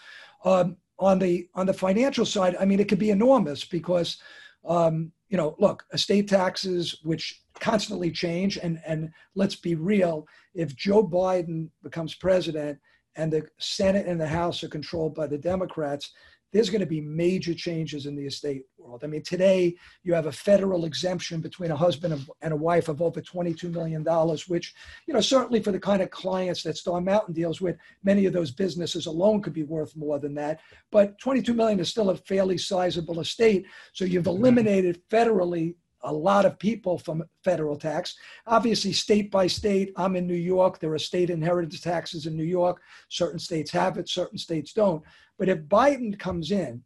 Um, 0.43 0.77
on 0.99 1.19
the 1.19 1.47
on 1.55 1.65
the 1.65 1.73
financial 1.73 2.25
side, 2.25 2.55
I 2.59 2.65
mean, 2.65 2.79
it 2.79 2.87
could 2.87 2.99
be 2.99 3.09
enormous 3.09 3.65
because, 3.65 4.17
um, 4.65 5.11
you 5.29 5.37
know, 5.37 5.55
look, 5.59 5.85
estate 5.93 6.27
taxes, 6.27 6.99
which 7.03 7.41
constantly 7.59 8.11
change, 8.11 8.57
and 8.57 8.79
and 8.85 9.11
let's 9.35 9.55
be 9.55 9.75
real, 9.75 10.27
if 10.53 10.75
Joe 10.75 11.05
Biden 11.05 11.69
becomes 11.83 12.15
president 12.15 12.79
and 13.15 13.31
the 13.31 13.47
Senate 13.59 14.07
and 14.07 14.19
the 14.19 14.27
House 14.27 14.63
are 14.63 14.69
controlled 14.69 15.15
by 15.15 15.27
the 15.27 15.37
Democrats, 15.37 16.11
there's 16.55 16.69
going 16.69 16.79
to 16.79 16.85
be 16.85 17.01
major 17.01 17.53
changes 17.53 18.05
in 18.05 18.15
the 18.15 18.25
estate 18.25 18.63
world. 18.77 19.03
I 19.03 19.07
mean, 19.07 19.23
today 19.23 19.75
you 20.03 20.13
have 20.13 20.27
a 20.27 20.31
federal 20.31 20.85
exemption 20.85 21.41
between 21.41 21.69
a 21.69 21.75
husband 21.75 22.25
and 22.41 22.53
a 22.53 22.55
wife 22.55 22.87
of 22.87 23.01
over 23.01 23.19
$22 23.19 23.69
million, 23.73 24.05
which, 24.47 24.73
you 25.05 25.13
know, 25.13 25.19
certainly 25.19 25.61
for 25.61 25.73
the 25.73 25.79
kind 25.81 26.01
of 26.01 26.11
clients 26.11 26.63
that 26.63 26.77
Star 26.77 27.01
Mountain 27.01 27.33
deals 27.33 27.59
with, 27.59 27.75
many 28.05 28.25
of 28.25 28.31
those 28.31 28.51
businesses 28.51 29.05
alone 29.05 29.41
could 29.41 29.51
be 29.51 29.63
worth 29.63 29.97
more 29.97 30.17
than 30.17 30.33
that. 30.35 30.61
But 30.93 31.19
22 31.19 31.53
million 31.53 31.77
is 31.81 31.89
still 31.89 32.09
a 32.09 32.15
fairly 32.15 32.57
sizable 32.57 33.19
estate. 33.19 33.65
So 33.91 34.05
you've 34.05 34.23
mm-hmm. 34.23 34.37
eliminated 34.37 35.01
federally 35.09 35.75
a 36.05 36.13
lot 36.13 36.45
of 36.45 36.57
people 36.57 36.97
from 36.97 37.23
federal 37.43 37.75
tax. 37.75 38.15
Obviously, 38.47 38.93
state 38.93 39.29
by 39.29 39.47
state, 39.47 39.91
I'm 39.97 40.15
in 40.15 40.27
New 40.27 40.33
York. 40.33 40.79
There 40.79 40.93
are 40.93 40.99
state 40.99 41.29
inheritance 41.29 41.81
taxes 41.81 42.27
in 42.27 42.37
New 42.37 42.43
York. 42.43 42.81
Certain 43.09 43.39
states 43.39 43.71
have 43.71 43.97
it, 43.97 44.07
certain 44.07 44.37
states 44.37 44.71
don't. 44.71 45.03
But 45.37 45.49
if 45.49 45.59
Biden 45.63 46.17
comes 46.17 46.51
in, 46.51 46.83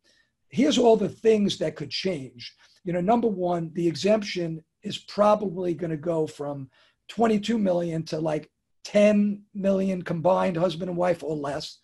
here's 0.50 0.78
all 0.78 0.98
the 0.98 1.10
things 1.10 1.58
that 1.60 1.76
could 1.76 1.92
change. 1.92 2.54
You 2.84 2.94
know, 2.94 3.02
number 3.02 3.28
one, 3.28 3.72
the 3.74 3.88
exemption 3.88 4.64
is 4.84 4.98
probably 4.98 5.74
going 5.74 5.92
to 5.92 5.98
go 5.98 6.26
from 6.26 6.70
22 7.10 7.58
million 7.58 8.04
to 8.04 8.20
like 8.20 8.50
10 8.86 9.44
million 9.54 10.02
combined 10.02 10.58
husband 10.58 10.90
and 10.90 10.98
wife 10.98 11.24
or 11.24 11.36
less. 11.36 11.80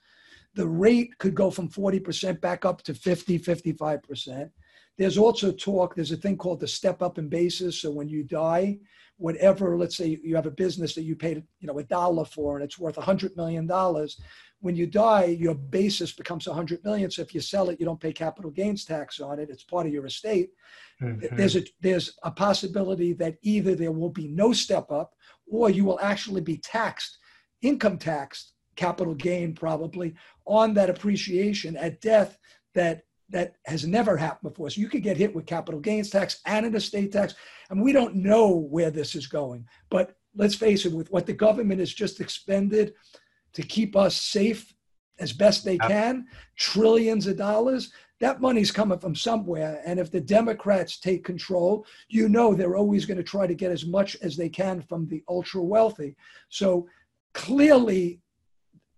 The 0.56 0.68
rate 0.68 1.18
could 1.18 1.36
go 1.36 1.52
from 1.52 1.70
40% 1.70 2.40
back 2.40 2.66
up 2.66 2.82
to 2.84 2.94
50, 2.94 3.40
55%. 3.40 4.50
There's 4.98 5.18
also 5.18 5.52
talk, 5.52 5.96
there's 5.96 6.12
a 6.12 6.18
thing 6.18 6.38
called 6.38 6.60
the 6.60 6.68
step 6.68 7.02
up 7.02 7.18
in 7.18 7.28
basis. 7.28 7.82
So 7.82 7.92
when 7.92 8.08
you 8.08 8.24
die, 8.24 8.80
whatever, 9.18 9.78
let's 9.78 9.96
say 9.96 10.20
you 10.24 10.36
have 10.36 10.46
a 10.46 10.52
business 10.52 10.94
that 10.96 11.04
you 11.04 11.16
paid, 11.16 11.44
you 11.60 11.68
know, 11.68 11.80
a 11.80 11.84
dollar 11.84 12.26
for 12.26 12.56
and 12.56 12.64
it's 12.64 12.80
worth 12.80 12.98
a 12.98 13.02
hundred 13.02 13.36
million 13.36 13.68
dollars. 13.68 14.20
When 14.62 14.76
you 14.76 14.88
die, 14.88 15.26
your 15.26 15.56
basis 15.56 16.12
becomes 16.12 16.48
a 16.48 16.54
hundred 16.54 16.84
million. 16.84 17.12
So 17.12 17.22
if 17.22 17.34
you 17.34 17.42
sell 17.42 17.70
it, 17.70 17.80
you 17.80 17.86
don't 17.86 18.00
pay 18.00 18.14
capital 18.14 18.52
gains 18.52 18.86
tax 18.86 19.20
on 19.20 19.40
it. 19.40 19.50
It's 19.50 19.64
part 19.64 19.86
of 19.86 19.94
your 19.94 20.06
estate. 20.06 20.50
Mm-hmm. 21.02 21.36
There's 21.36 21.56
a 21.56 21.64
there's 21.82 22.18
a 22.24 22.32
possibility 22.32 23.14
that 23.14 23.36
either 23.42 23.76
there 23.76 23.92
will 23.92 24.10
be 24.10 24.28
no 24.28 24.54
step 24.54 24.92
up 24.92 25.14
or 25.48 25.70
you 25.70 25.86
will 25.86 26.00
actually 26.00 26.42
be 26.42 26.58
taxed, 26.58 27.20
income 27.62 27.98
taxed, 27.98 28.54
capital 28.76 29.14
gain 29.14 29.54
probably 29.54 30.16
on 30.46 30.74
that 30.74 30.90
appreciation 30.90 31.76
at 31.78 32.02
death 32.02 32.38
that 32.74 33.04
that 33.30 33.56
has 33.66 33.86
never 33.86 34.16
happened 34.18 34.54
before. 34.54 34.70
So 34.70 34.82
you 34.82 34.90
could 34.90 35.04
get 35.04 35.18
hit 35.18 35.34
with 35.34 35.46
capital 35.46 35.80
gains 35.80 36.10
tax 36.10 36.42
and 36.46 36.66
an 36.66 36.76
estate 36.76 37.12
tax. 37.12 37.36
And 37.70 37.82
we 37.82 37.92
don't 37.92 38.16
know 38.16 38.50
where 38.50 38.92
this 38.92 39.16
is 39.16 39.28
going. 39.28 39.66
But 39.90 40.16
let's 40.36 40.56
face 40.56 40.86
it, 40.86 40.94
with 40.94 41.12
what 41.12 41.26
the 41.26 41.34
government 41.34 41.80
has 41.80 41.94
just 41.94 42.20
expended 42.20 42.94
to 43.54 43.64
keep 43.64 43.96
us 43.96 44.16
safe 44.16 44.74
as 45.20 45.32
best 45.32 45.64
they 45.64 45.78
can, 45.78 46.26
trillions 46.58 47.26
of 47.26 47.38
dollars, 47.38 47.92
that 48.20 48.42
money's 48.42 48.72
coming 48.72 49.00
from 49.00 49.16
somewhere. 49.16 49.82
And 49.86 50.00
if 50.00 50.12
the 50.12 50.22
Democrats 50.22 51.00
take 51.00 51.24
control, 51.24 51.86
you 52.10 52.30
know 52.30 52.54
they're 52.54 52.78
always 52.78 53.06
going 53.06 53.18
to 53.18 53.24
try 53.24 53.48
to 53.48 53.54
get 53.54 53.72
as 53.72 53.86
much 53.86 54.16
as 54.22 54.36
they 54.36 54.50
can 54.50 54.82
from 54.82 55.08
the 55.08 55.24
ultra 55.28 55.62
wealthy. 55.62 56.16
So 56.50 56.88
clearly, 57.34 58.22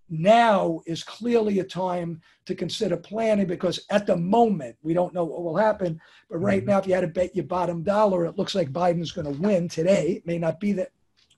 now 0.09 0.81
is 0.85 1.03
clearly 1.03 1.59
a 1.59 1.63
time 1.63 2.21
to 2.45 2.55
consider 2.55 2.97
planning 2.97 3.47
because 3.47 3.79
at 3.89 4.05
the 4.05 4.15
moment 4.15 4.75
we 4.81 4.93
don't 4.93 5.13
know 5.13 5.23
what 5.23 5.43
will 5.43 5.57
happen. 5.57 5.99
But 6.29 6.37
right 6.37 6.61
mm-hmm. 6.61 6.69
now, 6.69 6.79
if 6.79 6.87
you 6.87 6.93
had 6.93 7.01
to 7.01 7.07
bet 7.07 7.35
your 7.35 7.45
bottom 7.45 7.83
dollar, 7.83 8.25
it 8.25 8.37
looks 8.37 8.55
like 8.55 8.71
Biden's 8.71 9.11
going 9.11 9.31
to 9.31 9.41
win 9.41 9.67
today. 9.67 10.13
It 10.13 10.25
may 10.25 10.37
not 10.37 10.59
be 10.59 10.73
that 10.73 10.91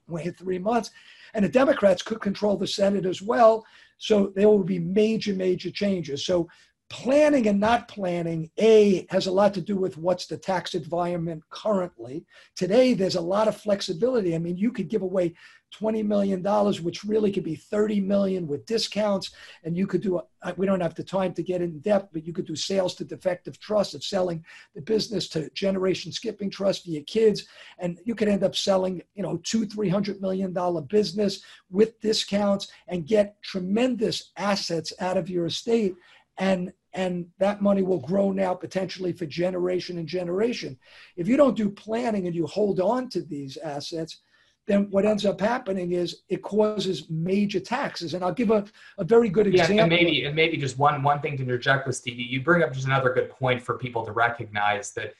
way 0.08 0.24
in 0.24 0.34
three 0.34 0.58
months. 0.58 0.90
And 1.34 1.44
the 1.44 1.48
Democrats 1.48 2.02
could 2.02 2.20
control 2.20 2.56
the 2.56 2.66
Senate 2.66 3.06
as 3.06 3.22
well. 3.22 3.64
So 3.98 4.32
there 4.34 4.48
will 4.48 4.64
be 4.64 4.78
major, 4.78 5.34
major 5.34 5.70
changes. 5.70 6.24
So 6.24 6.48
planning 6.90 7.46
and 7.46 7.60
not 7.60 7.86
planning, 7.86 8.50
A, 8.58 9.06
has 9.10 9.28
a 9.28 9.32
lot 9.32 9.54
to 9.54 9.60
do 9.60 9.76
with 9.76 9.96
what's 9.96 10.26
the 10.26 10.36
tax 10.36 10.74
environment 10.74 11.42
currently. 11.48 12.24
Today, 12.56 12.94
there's 12.94 13.14
a 13.14 13.20
lot 13.20 13.46
of 13.46 13.56
flexibility. 13.56 14.34
I 14.34 14.38
mean, 14.38 14.56
you 14.56 14.72
could 14.72 14.88
give 14.88 15.02
away 15.02 15.34
$20 15.78 16.04
million, 16.04 16.42
which 16.82 17.04
really 17.04 17.30
could 17.30 17.44
be 17.44 17.54
30 17.54 18.00
million 18.00 18.46
with 18.46 18.66
discounts. 18.66 19.30
And 19.64 19.76
you 19.76 19.86
could 19.86 20.00
do, 20.00 20.18
a, 20.42 20.54
we 20.56 20.66
don't 20.66 20.80
have 20.80 20.94
the 20.94 21.04
time 21.04 21.32
to 21.34 21.42
get 21.42 21.62
in 21.62 21.80
depth, 21.80 22.10
but 22.12 22.26
you 22.26 22.32
could 22.32 22.46
do 22.46 22.56
sales 22.56 22.94
to 22.96 23.04
defective 23.04 23.58
trust 23.60 23.94
of 23.94 24.04
selling 24.04 24.44
the 24.74 24.82
business 24.82 25.28
to 25.28 25.50
generation 25.50 26.12
skipping 26.12 26.50
trust 26.50 26.84
for 26.84 26.90
your 26.90 27.04
kids. 27.04 27.46
And 27.78 27.98
you 28.04 28.14
could 28.14 28.28
end 28.28 28.44
up 28.44 28.56
selling, 28.56 29.02
you 29.14 29.22
know, 29.22 29.38
two, 29.44 29.66
$300 29.66 30.20
million 30.20 30.52
business 30.86 31.42
with 31.70 32.00
discounts 32.00 32.68
and 32.88 33.06
get 33.06 33.40
tremendous 33.42 34.32
assets 34.36 34.92
out 35.00 35.16
of 35.16 35.30
your 35.30 35.46
estate. 35.46 35.94
And 36.38 36.72
and 36.92 37.26
that 37.38 37.62
money 37.62 37.82
will 37.82 38.00
grow 38.00 38.32
now 38.32 38.54
potentially 38.54 39.12
for 39.12 39.26
generation 39.26 39.98
and 39.98 40.08
generation. 40.08 40.76
If 41.16 41.28
you 41.28 41.36
don't 41.36 41.56
do 41.56 41.70
planning 41.70 42.26
and 42.26 42.34
you 42.34 42.46
hold 42.46 42.80
on 42.80 43.08
to 43.10 43.22
these 43.22 43.56
assets, 43.58 44.20
then 44.66 44.88
what 44.90 45.04
ends 45.04 45.24
up 45.24 45.40
happening 45.40 45.92
is 45.92 46.22
it 46.28 46.42
causes 46.42 47.08
major 47.10 47.60
taxes. 47.60 48.14
And 48.14 48.22
I'll 48.22 48.32
give 48.32 48.50
a, 48.50 48.64
a 48.98 49.04
very 49.04 49.28
good 49.28 49.46
example. 49.46 49.76
Yeah, 49.76 49.82
and 49.82 49.90
maybe 49.90 50.24
and 50.24 50.36
maybe 50.36 50.56
just 50.56 50.78
one 50.78 51.02
one 51.02 51.20
thing 51.20 51.36
to 51.38 51.42
interject 51.42 51.86
with 51.86 51.96
Stevie, 51.96 52.22
you 52.22 52.42
bring 52.42 52.62
up 52.62 52.72
just 52.72 52.86
another 52.86 53.12
good 53.12 53.30
point 53.30 53.62
for 53.62 53.78
people 53.78 54.04
to 54.04 54.12
recognize 54.12 54.92
that 54.92 55.14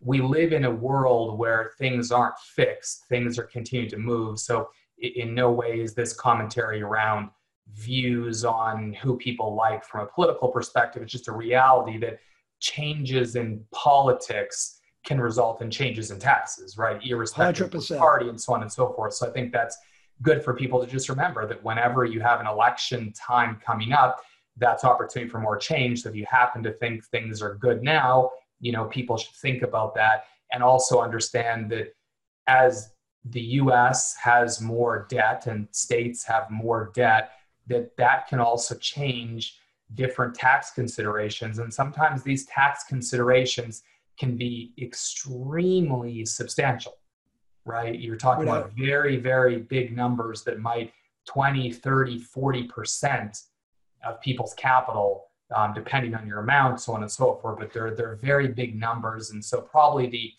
we 0.00 0.20
live 0.20 0.52
in 0.52 0.64
a 0.64 0.70
world 0.70 1.38
where 1.38 1.72
things 1.78 2.12
aren't 2.12 2.38
fixed, 2.38 3.06
things 3.08 3.38
are 3.38 3.44
continuing 3.44 3.90
to 3.90 3.98
move. 3.98 4.38
So 4.38 4.68
in 4.98 5.34
no 5.34 5.50
way 5.50 5.80
is 5.80 5.94
this 5.94 6.12
commentary 6.12 6.82
around 6.82 7.30
views 7.72 8.44
on 8.44 8.92
who 8.94 9.16
people 9.16 9.54
like 9.54 9.84
from 9.84 10.02
a 10.02 10.06
political 10.06 10.48
perspective. 10.48 11.02
It's 11.02 11.12
just 11.12 11.28
a 11.28 11.32
reality 11.32 11.98
that 11.98 12.18
changes 12.60 13.36
in 13.36 13.64
politics 13.72 14.80
can 15.04 15.20
result 15.20 15.60
in 15.62 15.70
changes 15.70 16.10
in 16.10 16.18
taxes, 16.18 16.78
right? 16.78 17.00
Irrespective 17.04 17.70
100%. 17.70 17.90
of 17.92 17.98
party 17.98 18.28
and 18.28 18.40
so 18.40 18.54
on 18.54 18.62
and 18.62 18.72
so 18.72 18.92
forth. 18.92 19.14
So 19.14 19.28
I 19.28 19.30
think 19.30 19.52
that's 19.52 19.76
good 20.22 20.42
for 20.42 20.54
people 20.54 20.84
to 20.84 20.90
just 20.90 21.08
remember 21.08 21.46
that 21.46 21.62
whenever 21.62 22.04
you 22.04 22.20
have 22.20 22.40
an 22.40 22.46
election 22.46 23.12
time 23.12 23.60
coming 23.64 23.92
up, 23.92 24.20
that's 24.56 24.84
opportunity 24.84 25.30
for 25.30 25.40
more 25.40 25.56
change. 25.56 26.02
So 26.02 26.08
if 26.08 26.14
you 26.14 26.24
happen 26.30 26.62
to 26.62 26.72
think 26.72 27.04
things 27.04 27.42
are 27.42 27.54
good 27.56 27.82
now, 27.82 28.30
you 28.60 28.72
know, 28.72 28.84
people 28.86 29.16
should 29.16 29.34
think 29.34 29.62
about 29.62 29.94
that 29.96 30.24
and 30.52 30.62
also 30.62 31.00
understand 31.00 31.70
that 31.70 31.94
as 32.46 32.90
the 33.24 33.40
US 33.40 34.14
has 34.22 34.60
more 34.60 35.06
debt 35.10 35.46
and 35.46 35.66
states 35.72 36.24
have 36.24 36.50
more 36.50 36.92
debt, 36.94 37.32
that 37.66 37.96
that 37.96 38.28
can 38.28 38.38
also 38.38 38.76
change 38.76 39.58
different 39.94 40.34
tax 40.34 40.70
considerations. 40.70 41.58
And 41.58 41.72
sometimes 41.72 42.22
these 42.22 42.46
tax 42.46 42.84
considerations 42.84 43.82
can 44.18 44.36
be 44.36 44.72
extremely 44.80 46.24
substantial, 46.24 46.94
right? 47.64 47.98
You're 47.98 48.16
talking 48.16 48.44
about 48.44 48.72
very, 48.72 49.16
very 49.16 49.58
big 49.58 49.96
numbers 49.96 50.42
that 50.44 50.60
might 50.60 50.92
20, 51.26 51.72
30, 51.72 52.20
40% 52.20 53.42
of 54.06 54.20
people's 54.20 54.54
capital, 54.54 55.24
um, 55.54 55.72
depending 55.72 56.14
on 56.14 56.26
your 56.26 56.40
amount, 56.40 56.80
so 56.80 56.92
on 56.92 57.02
and 57.02 57.10
so 57.10 57.36
forth. 57.36 57.58
But 57.58 57.72
they're, 57.72 57.94
they're 57.94 58.16
very 58.16 58.48
big 58.48 58.78
numbers. 58.78 59.30
And 59.30 59.44
so 59.44 59.60
probably 59.60 60.06
the 60.08 60.32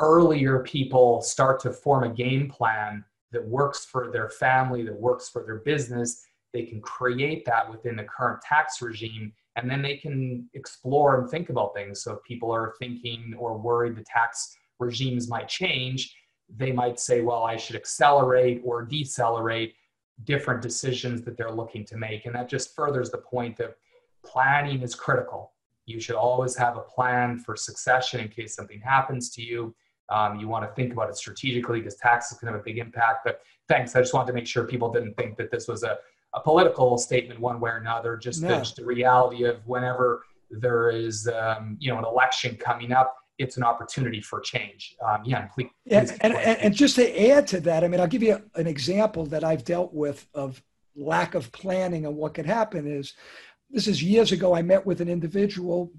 earlier 0.00 0.60
people 0.60 1.20
start 1.20 1.60
to 1.60 1.72
form 1.72 2.04
a 2.04 2.08
game 2.08 2.48
plan 2.48 3.04
that 3.32 3.46
works 3.46 3.84
for 3.84 4.10
their 4.10 4.30
family, 4.30 4.82
that 4.84 4.94
works 4.94 5.28
for 5.28 5.42
their 5.44 5.58
business, 5.58 6.24
they 6.54 6.62
can 6.62 6.80
create 6.80 7.44
that 7.44 7.70
within 7.70 7.96
the 7.96 8.04
current 8.04 8.40
tax 8.40 8.80
regime 8.80 9.32
and 9.56 9.70
then 9.70 9.82
they 9.82 9.96
can 9.96 10.48
explore 10.54 11.20
and 11.20 11.30
think 11.30 11.50
about 11.50 11.74
things. 11.74 12.02
So 12.02 12.14
if 12.14 12.22
people 12.24 12.50
are 12.50 12.74
thinking 12.78 13.34
or 13.38 13.58
worried 13.58 13.96
the 13.96 14.04
tax 14.04 14.56
regimes 14.78 15.28
might 15.28 15.48
change 15.48 16.16
they 16.56 16.72
might 16.72 17.00
say 17.00 17.22
well 17.22 17.44
i 17.44 17.56
should 17.56 17.76
accelerate 17.76 18.60
or 18.64 18.82
decelerate 18.82 19.74
different 20.22 20.62
decisions 20.62 21.22
that 21.22 21.36
they're 21.36 21.50
looking 21.50 21.84
to 21.86 21.96
make. 21.96 22.26
And 22.26 22.34
that 22.34 22.48
just 22.48 22.74
furthers 22.74 23.10
the 23.10 23.18
point 23.18 23.56
that 23.56 23.76
planning 24.24 24.82
is 24.82 24.94
critical. 24.94 25.52
You 25.86 26.00
should 26.00 26.14
always 26.14 26.56
have 26.56 26.76
a 26.76 26.80
plan 26.80 27.38
for 27.38 27.56
succession 27.56 28.20
in 28.20 28.28
case 28.28 28.54
something 28.54 28.80
happens 28.80 29.30
to 29.30 29.42
you. 29.42 29.74
Um, 30.10 30.38
you 30.38 30.48
want 30.48 30.68
to 30.68 30.74
think 30.74 30.92
about 30.92 31.08
it 31.08 31.16
strategically 31.16 31.80
because 31.80 31.96
taxes 31.96 32.38
can 32.38 32.48
have 32.48 32.56
a 32.56 32.62
big 32.62 32.78
impact. 32.78 33.24
But 33.24 33.40
thanks. 33.68 33.96
I 33.96 34.00
just 34.00 34.14
wanted 34.14 34.28
to 34.28 34.32
make 34.34 34.46
sure 34.46 34.64
people 34.64 34.92
didn't 34.92 35.14
think 35.14 35.36
that 35.36 35.50
this 35.50 35.66
was 35.66 35.82
a 35.82 35.98
a 36.34 36.40
political 36.40 36.98
statement 36.98 37.40
one 37.40 37.60
way 37.60 37.70
or 37.70 37.76
another, 37.76 38.16
just, 38.16 38.40
the, 38.40 38.48
just 38.48 38.76
the 38.76 38.84
reality 38.84 39.44
of 39.44 39.64
whenever 39.66 40.24
there 40.50 40.90
is, 40.90 41.28
um, 41.28 41.76
you 41.80 41.90
know, 41.90 41.98
an 41.98 42.04
election 42.04 42.56
coming 42.56 42.92
up, 42.92 43.14
it's 43.38 43.56
an 43.56 43.64
opportunity 43.64 44.20
for 44.20 44.40
change. 44.40 44.96
Um, 45.04 45.22
yeah, 45.24 45.46
please, 45.46 45.68
please 45.88 46.10
and, 46.10 46.34
and, 46.34 46.58
and, 46.58 46.74
just 46.74 46.96
to 46.96 47.30
add 47.30 47.46
to 47.48 47.60
that, 47.60 47.82
I 47.82 47.88
mean, 47.88 48.00
I'll 48.00 48.06
give 48.06 48.22
you 48.22 48.40
an 48.54 48.66
example 48.66 49.26
that 49.26 49.42
I've 49.42 49.64
dealt 49.64 49.92
with 49.92 50.26
of 50.34 50.62
lack 50.96 51.34
of 51.34 51.50
planning 51.50 52.06
and 52.06 52.16
what 52.16 52.34
could 52.34 52.46
happen 52.46 52.86
is 52.86 53.14
this 53.70 53.88
is 53.88 54.02
years 54.02 54.30
ago. 54.30 54.54
I 54.54 54.62
met 54.62 54.86
with 54.86 55.00
an 55.00 55.08
individual, 55.08 55.90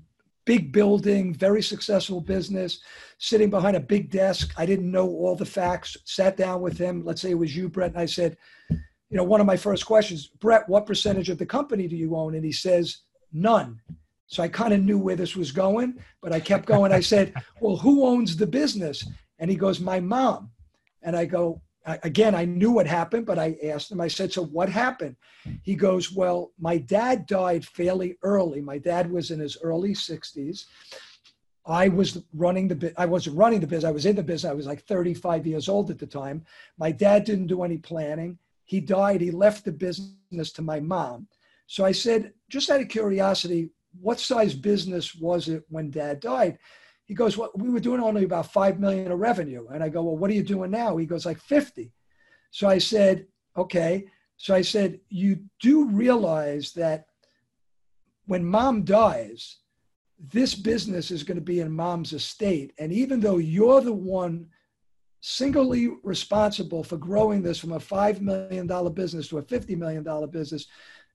big 0.45 0.71
building, 0.71 1.33
very 1.33 1.61
successful 1.61 2.21
business, 2.21 2.79
sitting 3.17 3.49
behind 3.49 3.75
a 3.75 3.81
big 3.81 4.09
desk. 4.09 4.53
I 4.55 4.65
didn't 4.65 4.89
know 4.89 5.07
all 5.07 5.35
the 5.35 5.45
facts, 5.45 5.97
sat 6.05 6.37
down 6.37 6.61
with 6.61 6.77
him. 6.77 7.03
Let's 7.03 7.21
say 7.21 7.31
it 7.31 7.37
was 7.37 7.55
you, 7.55 7.67
Brett, 7.67 7.91
and 7.91 7.99
I 7.99 8.05
said, 8.05 8.37
you 9.15 9.21
know, 9.21 9.23
one 9.23 9.39
of 9.39 9.47
my 9.47 9.55
first 9.55 9.85
questions, 9.85 10.27
Brett, 10.27 10.67
what 10.67 10.85
percentage 10.85 11.29
of 11.29 11.37
the 11.37 11.45
company 11.45 11.87
do 11.87 11.95
you 11.95 12.17
own? 12.17 12.35
And 12.35 12.43
he 12.43 12.51
says, 12.51 12.97
none. 13.31 13.79
So 14.27 14.43
I 14.43 14.49
kind 14.49 14.73
of 14.73 14.81
knew 14.81 14.99
where 14.99 15.15
this 15.15 15.37
was 15.37 15.53
going, 15.53 15.97
but 16.21 16.33
I 16.33 16.41
kept 16.41 16.65
going. 16.65 16.91
I 16.91 16.99
said, 16.99 17.33
well, 17.61 17.77
who 17.77 18.05
owns 18.05 18.35
the 18.35 18.45
business? 18.45 19.07
And 19.39 19.49
he 19.49 19.55
goes, 19.55 19.79
my 19.79 20.01
mom. 20.01 20.51
And 21.01 21.15
I 21.15 21.23
go, 21.23 21.61
again, 21.85 22.35
I 22.35 22.43
knew 22.43 22.71
what 22.71 22.87
happened, 22.87 23.25
but 23.25 23.39
I 23.39 23.55
asked 23.63 23.89
him, 23.89 24.01
I 24.01 24.09
said, 24.09 24.33
so 24.33 24.43
what 24.43 24.67
happened? 24.67 25.15
He 25.63 25.75
goes, 25.75 26.11
well, 26.11 26.51
my 26.59 26.77
dad 26.77 27.25
died 27.25 27.63
fairly 27.63 28.17
early. 28.21 28.59
My 28.59 28.79
dad 28.79 29.09
was 29.09 29.31
in 29.31 29.39
his 29.39 29.57
early 29.63 29.93
60s. 29.93 30.65
I 31.65 31.87
was 31.87 32.21
running 32.33 32.67
the 32.67 32.93
I 32.97 33.05
wasn't 33.05 33.37
running 33.37 33.61
the 33.61 33.65
business. 33.65 33.87
I 33.87 33.91
was 33.91 34.05
in 34.05 34.17
the 34.17 34.23
business. 34.23 34.51
I 34.51 34.53
was 34.53 34.67
like 34.67 34.83
35 34.83 35.47
years 35.47 35.69
old 35.69 35.89
at 35.89 35.99
the 35.99 36.05
time. 36.05 36.43
My 36.77 36.91
dad 36.91 37.23
didn't 37.23 37.47
do 37.47 37.63
any 37.63 37.77
planning 37.77 38.37
he 38.65 38.79
died. 38.79 39.21
He 39.21 39.31
left 39.31 39.63
the 39.63 39.71
business 39.71 40.51
to 40.53 40.61
my 40.61 40.79
mom. 40.79 41.27
So 41.67 41.85
I 41.85 41.91
said, 41.91 42.33
just 42.49 42.69
out 42.69 42.81
of 42.81 42.89
curiosity, 42.89 43.69
what 43.99 44.19
size 44.19 44.53
business 44.53 45.15
was 45.15 45.47
it 45.47 45.63
when 45.69 45.89
dad 45.89 46.19
died? 46.19 46.57
He 47.05 47.13
goes, 47.13 47.37
well, 47.37 47.51
we 47.55 47.69
were 47.69 47.79
doing 47.79 48.01
only 48.01 48.23
about 48.23 48.51
5 48.51 48.79
million 48.79 49.11
of 49.11 49.19
revenue. 49.19 49.67
And 49.67 49.83
I 49.83 49.89
go, 49.89 50.03
well, 50.03 50.17
what 50.17 50.29
are 50.29 50.33
you 50.33 50.43
doing 50.43 50.71
now? 50.71 50.97
He 50.97 51.05
goes, 51.05 51.25
like 51.25 51.39
50. 51.39 51.91
So 52.51 52.67
I 52.67 52.79
said, 52.79 53.27
okay. 53.55 54.05
So 54.37 54.55
I 54.55 54.61
said, 54.61 54.99
you 55.09 55.39
do 55.61 55.87
realize 55.89 56.73
that 56.73 57.05
when 58.25 58.43
mom 58.43 58.83
dies, 58.83 59.57
this 60.19 60.55
business 60.55 61.11
is 61.11 61.23
going 61.23 61.37
to 61.37 61.43
be 61.43 61.59
in 61.59 61.71
mom's 61.71 62.13
estate. 62.13 62.73
And 62.79 62.91
even 62.91 63.19
though 63.19 63.37
you're 63.37 63.81
the 63.81 63.93
one 63.93 64.47
singly 65.27 65.89
responsible 66.03 66.83
for 66.83 66.97
growing 66.97 67.41
this 67.41 67.57
from 67.57 67.71
a 67.71 67.79
$5 67.79 68.21
million 68.21 68.67
business 68.93 69.27
to 69.27 69.39
a 69.39 69.43
$50 69.43 69.75
million 69.75 70.29
business, 70.29 70.67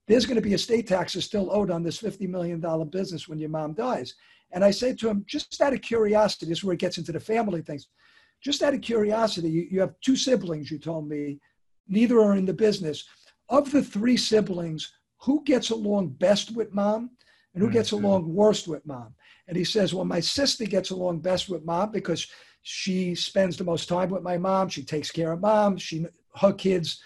there's 0.05 0.25
going 0.25 0.35
to 0.35 0.41
be 0.41 0.53
estate 0.53 0.85
taxes 0.85 1.23
still 1.23 1.49
owed 1.49 1.71
on 1.71 1.81
this 1.81 2.01
$50 2.01 2.27
million 2.27 2.59
business 2.89 3.29
when 3.29 3.39
your 3.39 3.49
mom 3.49 3.73
dies. 3.73 4.15
And 4.51 4.65
I 4.65 4.71
say 4.71 4.93
to 4.95 5.07
him, 5.07 5.23
just 5.27 5.61
out 5.61 5.71
of 5.71 5.81
curiosity, 5.81 6.47
this 6.47 6.57
is 6.57 6.63
where 6.65 6.73
it 6.73 6.81
gets 6.81 6.97
into 6.97 7.13
the 7.13 7.21
family 7.21 7.61
things. 7.61 7.87
Just 8.43 8.61
out 8.63 8.73
of 8.73 8.81
curiosity, 8.81 9.49
you, 9.49 9.67
you 9.71 9.79
have 9.79 9.95
two 10.01 10.17
siblings, 10.17 10.69
you 10.69 10.77
told 10.77 11.07
me, 11.07 11.39
neither 11.87 12.19
are 12.19 12.35
in 12.35 12.45
the 12.45 12.53
business. 12.53 13.05
Of 13.47 13.71
the 13.71 13.81
three 13.81 14.17
siblings, 14.17 14.91
who 15.21 15.41
gets 15.45 15.69
along 15.69 16.09
best 16.09 16.53
with 16.53 16.73
mom 16.73 17.11
and 17.53 17.63
who 17.63 17.69
gets 17.69 17.91
mm-hmm. 17.91 18.03
along 18.03 18.33
worst 18.33 18.67
with 18.67 18.85
mom? 18.85 19.15
And 19.47 19.55
he 19.55 19.63
says, 19.63 19.93
Well, 19.93 20.05
my 20.05 20.19
sister 20.19 20.65
gets 20.65 20.89
along 20.89 21.19
best 21.19 21.47
with 21.47 21.63
mom 21.63 21.91
because 21.91 22.27
she 22.61 23.15
spends 23.15 23.57
the 23.57 23.63
most 23.63 23.89
time 23.89 24.09
with 24.09 24.23
my 24.23 24.37
mom. 24.37 24.69
She 24.69 24.83
takes 24.83 25.11
care 25.11 25.31
of 25.31 25.41
mom. 25.41 25.77
She 25.77 26.05
her 26.35 26.53
kids, 26.53 27.01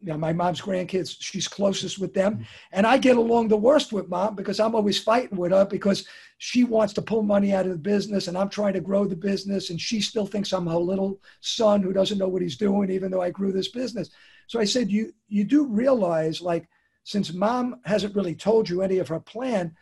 you 0.00 0.08
know, 0.08 0.18
my 0.18 0.32
mom's 0.32 0.60
grandkids. 0.60 1.16
She's 1.18 1.48
closest 1.48 1.98
with 1.98 2.14
them, 2.14 2.34
mm-hmm. 2.34 2.42
and 2.72 2.86
I 2.86 2.98
get 2.98 3.16
along 3.16 3.48
the 3.48 3.56
worst 3.56 3.92
with 3.92 4.08
mom 4.08 4.34
because 4.34 4.60
I'm 4.60 4.74
always 4.74 5.02
fighting 5.02 5.38
with 5.38 5.52
her 5.52 5.64
because 5.64 6.06
she 6.38 6.64
wants 6.64 6.92
to 6.94 7.02
pull 7.02 7.22
money 7.22 7.52
out 7.52 7.66
of 7.66 7.72
the 7.72 7.78
business, 7.78 8.28
and 8.28 8.36
I'm 8.36 8.48
trying 8.48 8.74
to 8.74 8.80
grow 8.80 9.06
the 9.06 9.16
business, 9.16 9.70
and 9.70 9.80
she 9.80 10.00
still 10.00 10.26
thinks 10.26 10.52
I'm 10.52 10.66
her 10.66 10.76
little 10.76 11.20
son 11.40 11.82
who 11.82 11.92
doesn't 11.92 12.18
know 12.18 12.28
what 12.28 12.42
he's 12.42 12.56
doing, 12.56 12.90
even 12.90 13.10
though 13.10 13.22
I 13.22 13.30
grew 13.30 13.52
this 13.52 13.68
business. 13.68 14.10
So 14.46 14.60
I 14.60 14.64
said, 14.64 14.90
you 14.90 15.12
you 15.28 15.44
do 15.44 15.66
realize 15.66 16.42
like 16.42 16.68
since 17.04 17.32
mom 17.32 17.80
hasn't 17.84 18.14
really 18.14 18.34
told 18.34 18.68
you 18.68 18.82
any 18.82 18.98
of 18.98 19.08
her 19.08 19.20
plan, 19.20 19.74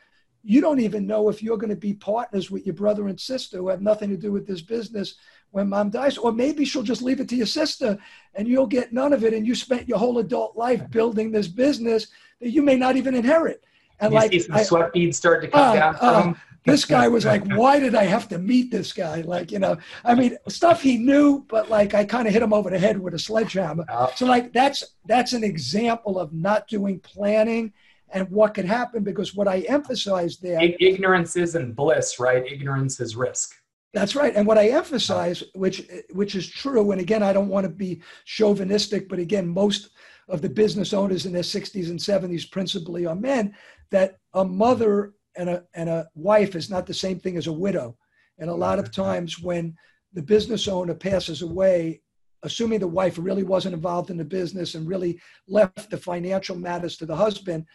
you 0.43 0.61
don't 0.61 0.81
even 0.81 1.07
know 1.07 1.29
if 1.29 1.43
you're 1.43 1.59
going 1.59 1.71
to 1.71 1.77
be 1.77 1.95
partners 1.95 2.51
with 2.51 2.65
your 2.65 2.75
brother 2.75 3.09
and 3.09 3.21
sister 3.21 3.59
who 3.59 3.69
have 3.69 3.83
nothing 3.83 4.09
to 4.11 4.17
do 4.17 4.33
with 4.33 4.47
this 4.47 4.63
business 4.63 5.17
when 5.51 5.69
mom 5.69 5.91
dies. 5.91 6.17
Or 6.17 6.33
maybe 6.33 6.65
she'll 6.65 6.83
just 6.83 7.03
leave 7.03 7.21
it 7.21 7.29
to 7.29 7.37
your 7.37 7.47
sister 7.47 7.99
and 8.35 8.49
you'll 8.49 8.67
get 8.67 8.93
none 8.93 9.13
of 9.13 9.25
it. 9.25 9.35
And 9.35 9.47
you 9.47 9.55
spent 9.55 9.89
your 9.89 9.99
whole 9.99 10.19
adult 10.19 10.57
life 10.57 10.89
building 10.91 11.31
this 11.31 11.49
business 11.49 12.07
that 12.41 12.51
you 12.51 12.63
may 12.63 12.77
not 12.77 12.97
even 12.97 13.15
inherit. 13.15 13.65
And 14.01 14.13
you 14.13 14.19
like, 14.19 14.33
see 14.33 14.41
some 14.41 14.57
I, 14.57 14.63
sweat 14.63 14.93
beads 14.93 15.19
start 15.19 15.43
to 15.43 15.49
come 15.49 15.61
uh, 15.61 15.75
down 15.75 15.97
uh, 16.01 16.23
from. 16.23 16.41
this 16.65 16.87
guy 16.87 17.07
was 17.07 17.27
like, 17.27 17.47
why 17.55 17.79
did 17.79 17.95
I 17.95 18.05
have 18.05 18.27
to 18.29 18.39
meet 18.39 18.71
this 18.71 18.95
guy? 18.95 19.21
Like, 19.21 19.53
you 19.53 19.59
know, 19.59 19.77
I 20.07 20.15
mean, 20.15 20.39
stuff 20.49 20.81
he 20.81 20.97
knew, 20.97 21.45
but 21.51 21.69
like 21.69 21.93
I 21.93 22.07
kind 22.07 22.27
of 22.27 22.33
hit 22.33 22.43
him 22.43 22.55
over 22.55 22.71
the 22.71 22.79
head 22.79 22.99
with 22.99 23.13
a 23.13 23.19
sledgehammer. 23.19 23.85
So 24.17 24.25
like 24.25 24.55
that's 24.55 24.85
that's 25.05 25.35
an 25.35 25.45
example 25.45 26.19
of 26.19 26.33
not 26.33 26.67
doing 26.67 26.99
planning 27.01 27.75
and 28.13 28.29
what 28.31 28.55
could 28.55 28.65
happen 28.65 29.03
because 29.03 29.35
what 29.35 29.49
I 29.49 29.61
emphasized 29.61 30.43
there 30.43 30.61
ignorance 30.81 31.37
isn't 31.37 31.75
bliss, 31.75 32.19
right? 32.19 32.45
Ignorance 32.45 33.01
is 33.01 33.17
risk. 33.17 33.55
That's 33.93 34.15
right. 34.15 34.35
And 34.37 34.47
what 34.47 34.59
I 34.59 34.69
emphasize, 34.69 35.43
which 35.55 35.89
which 36.13 36.35
is 36.35 36.49
true, 36.49 36.93
and 36.93 37.01
again, 37.01 37.23
I 37.23 37.33
don't 37.33 37.49
want 37.49 37.65
to 37.65 37.71
be 37.71 38.03
chauvinistic, 38.25 39.09
but 39.09 39.19
again, 39.19 39.49
most 39.49 39.91
of 40.29 40.43
the 40.43 40.49
business 40.49 40.93
owners 40.93 41.27
in 41.27 41.33
their 41.33 41.43
60s 41.43 41.91
and 41.91 41.99
70s 41.99 42.51
principally 42.51 43.05
are 43.05 43.17
men, 43.17 43.53
that 43.91 44.19
a 44.35 44.45
mother 44.45 45.15
and 45.37 45.51
a 45.51 45.65
and 45.75 45.89
a 45.89 46.09
wife 46.15 46.55
is 46.55 46.71
not 46.71 46.87
the 46.87 46.95
same 46.95 47.19
thing 47.19 47.37
as 47.37 47.49
a 47.49 47.53
widow. 47.53 47.97
And 48.39 48.49
a 48.49 48.55
lot 48.55 48.79
of 48.79 48.87
mm-hmm. 48.87 49.03
times 49.03 49.41
when 49.41 49.77
the 50.13 50.23
business 50.23 50.69
owner 50.69 50.95
passes 50.95 51.43
away, 51.43 52.01
assuming 52.45 52.81
the 52.81 52.87
wife 52.87 53.17
really 53.19 53.43
wasn't 53.43 53.75
involved 53.75 54.11
in 54.11 54.17
the 54.17 54.25
business 54.25 54.75
and 54.75 54.89
really 54.89 55.21
left 55.49 55.91
the 55.91 55.97
financial 55.97 56.57
matters 56.57 56.97
to 56.97 57.07
the 57.07 57.17
husband, 57.17 57.67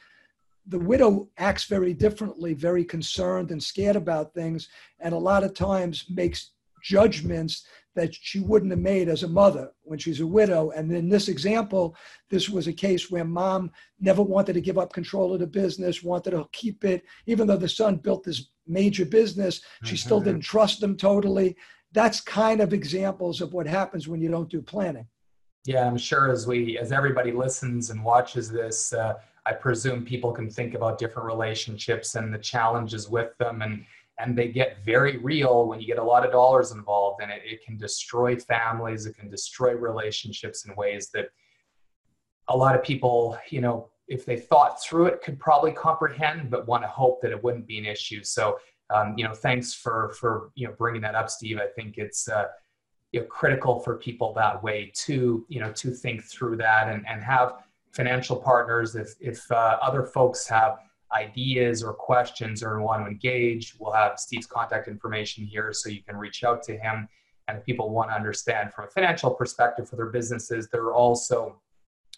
the 0.68 0.80
widow 0.80 1.30
acts 1.38 1.66
very 1.66 1.94
differently, 1.94 2.54
very 2.54 2.84
concerned 2.84 3.52
and 3.52 3.62
scared 3.62 3.96
about 3.96 4.34
things, 4.34 4.68
and 5.00 5.14
a 5.14 5.18
lot 5.18 5.44
of 5.44 5.54
times 5.54 6.06
makes 6.10 6.52
judgments 6.82 7.66
that 7.96 8.14
she 8.14 8.42
wouldn't 8.42 8.72
have 8.72 8.80
made 8.80 9.08
as 9.08 9.24
a 9.24 9.28
mother 9.28 9.72
when 9.84 9.98
she's 9.98 10.20
a 10.20 10.28
widow. 10.28 10.72
And 10.72 10.92
in 10.92 11.10
this 11.10 11.30
example, 11.30 11.96
this 12.30 12.50
was 12.50 12.68
a 12.68 12.74
case 12.74 13.10
where 13.10 13.24
mom 13.24 13.72
never 14.00 14.22
wanted 14.22 14.54
to 14.54 14.62
give 14.62 14.78
up 14.78 14.94
control 14.94 15.34
of 15.34 15.40
the 15.40 15.48
business, 15.48 16.04
wanted 16.04 16.32
to 16.32 16.48
keep 16.52 16.84
it, 16.84 17.04
even 17.26 17.48
though 17.48 17.58
the 17.58 17.70
son 17.70 17.96
built 17.96 18.24
this 18.24 18.50
major 18.68 19.06
business, 19.06 19.62
she 19.84 19.96
still 19.96 20.20
mm-hmm. 20.20 20.32
didn't 20.32 20.42
trust 20.44 20.84
him 20.84 20.98
totally. 20.98 21.56
That's 21.94 22.20
kind 22.20 22.60
of 22.60 22.74
examples 22.74 23.40
of 23.40 23.54
what 23.54 23.68
happens 23.68 24.08
when 24.08 24.22
you 24.22 24.30
don't 24.30 24.50
do 24.50 24.62
planning. 24.62 25.08
Yeah, 25.66 25.88
I'm 25.88 25.98
sure 25.98 26.30
as 26.32 26.46
we, 26.46 26.78
as 26.78 26.92
everybody 26.92 27.32
listens 27.32 27.90
and 27.90 28.04
watches 28.04 28.52
this, 28.52 28.94
uh, 28.94 29.16
I 29.46 29.54
presume 29.54 30.06
people 30.06 30.32
can 30.32 30.50
think 30.50 30.74
about 30.74 30.98
different 30.98 31.28
relationships 31.28 32.16
and 32.16 32.34
the 32.34 32.40
challenges 32.40 33.10
with 33.10 33.38
them, 33.38 33.62
and 33.62 33.86
and 34.18 34.38
they 34.38 34.48
get 34.48 34.84
very 34.84 35.18
real 35.18 35.68
when 35.68 35.82
you 35.82 35.88
get 35.88 36.00
a 36.00 36.04
lot 36.04 36.26
of 36.26 36.32
dollars 36.32 36.72
involved, 36.72 37.22
and 37.22 37.32
it, 37.32 37.42
it 37.46 37.64
can 37.64 37.78
destroy 37.78 38.38
families, 38.38 39.06
it 39.06 39.18
can 39.18 39.30
destroy 39.30 39.74
relationships 39.74 40.66
in 40.66 40.74
ways 40.76 41.10
that 41.14 41.28
a 42.48 42.56
lot 42.56 42.76
of 42.76 42.84
people, 42.84 43.38
you 43.50 43.60
know, 43.60 43.90
if 44.08 44.26
they 44.26 44.38
thought 44.38 44.82
through 44.82 45.08
it, 45.08 45.22
could 45.22 45.38
probably 45.40 45.74
comprehend, 45.74 46.50
but 46.50 46.68
want 46.68 46.84
to 46.84 46.88
hope 46.88 47.22
that 47.22 47.32
it 47.32 47.44
wouldn't 47.44 47.68
be 47.68 47.78
an 47.78 47.86
issue. 47.86 48.24
So, 48.24 48.58
um, 48.90 49.16
you 49.18 49.26
know, 49.26 49.34
thanks 49.34 49.74
for 49.74 50.10
for 50.20 50.52
you 50.56 50.68
know 50.68 50.74
bringing 50.78 51.02
that 51.02 51.16
up, 51.16 51.30
Steve. 51.30 51.60
I 51.60 51.68
think 51.68 51.98
it's. 51.98 52.28
Uh, 52.28 52.48
you 53.12 53.22
know, 53.22 53.28
critical 53.28 53.80
for 53.80 53.96
people 53.96 54.34
that 54.34 54.62
way 54.62 54.92
to 54.94 55.46
you 55.48 55.62
know 55.62 55.72
to 55.72 55.92
think 55.92 56.22
through 56.22 56.58
that 56.58 56.90
and, 56.90 57.06
and 57.08 57.24
have 57.24 57.54
financial 57.96 58.36
partners. 58.36 58.96
If, 58.96 59.16
if 59.20 59.50
uh, 59.52 59.78
other 59.82 60.04
folks 60.04 60.48
have 60.48 60.80
ideas 61.14 61.82
or 61.82 61.94
questions 61.94 62.62
or 62.62 62.82
want 62.82 63.06
to 63.06 63.10
engage, 63.10 63.76
we'll 63.80 63.94
have 63.94 64.20
Steve's 64.20 64.46
contact 64.48 64.88
information 64.88 65.46
here 65.46 65.72
so 65.72 65.90
you 65.90 66.04
can 66.04 66.18
reach 66.18 66.44
out 66.44 66.62
to 66.64 66.78
him. 66.78 67.08
And 67.48 67.58
if 67.58 67.66
people 67.66 67.90
want 67.90 68.10
to 68.10 68.16
understand 68.16 68.74
from 68.74 68.86
a 68.86 68.88
financial 68.90 69.32
perspective 69.32 69.88
for 69.88 69.96
their 69.96 70.08
businesses, 70.08 70.68
there 70.68 70.82
are 70.84 70.94
also 70.94 71.62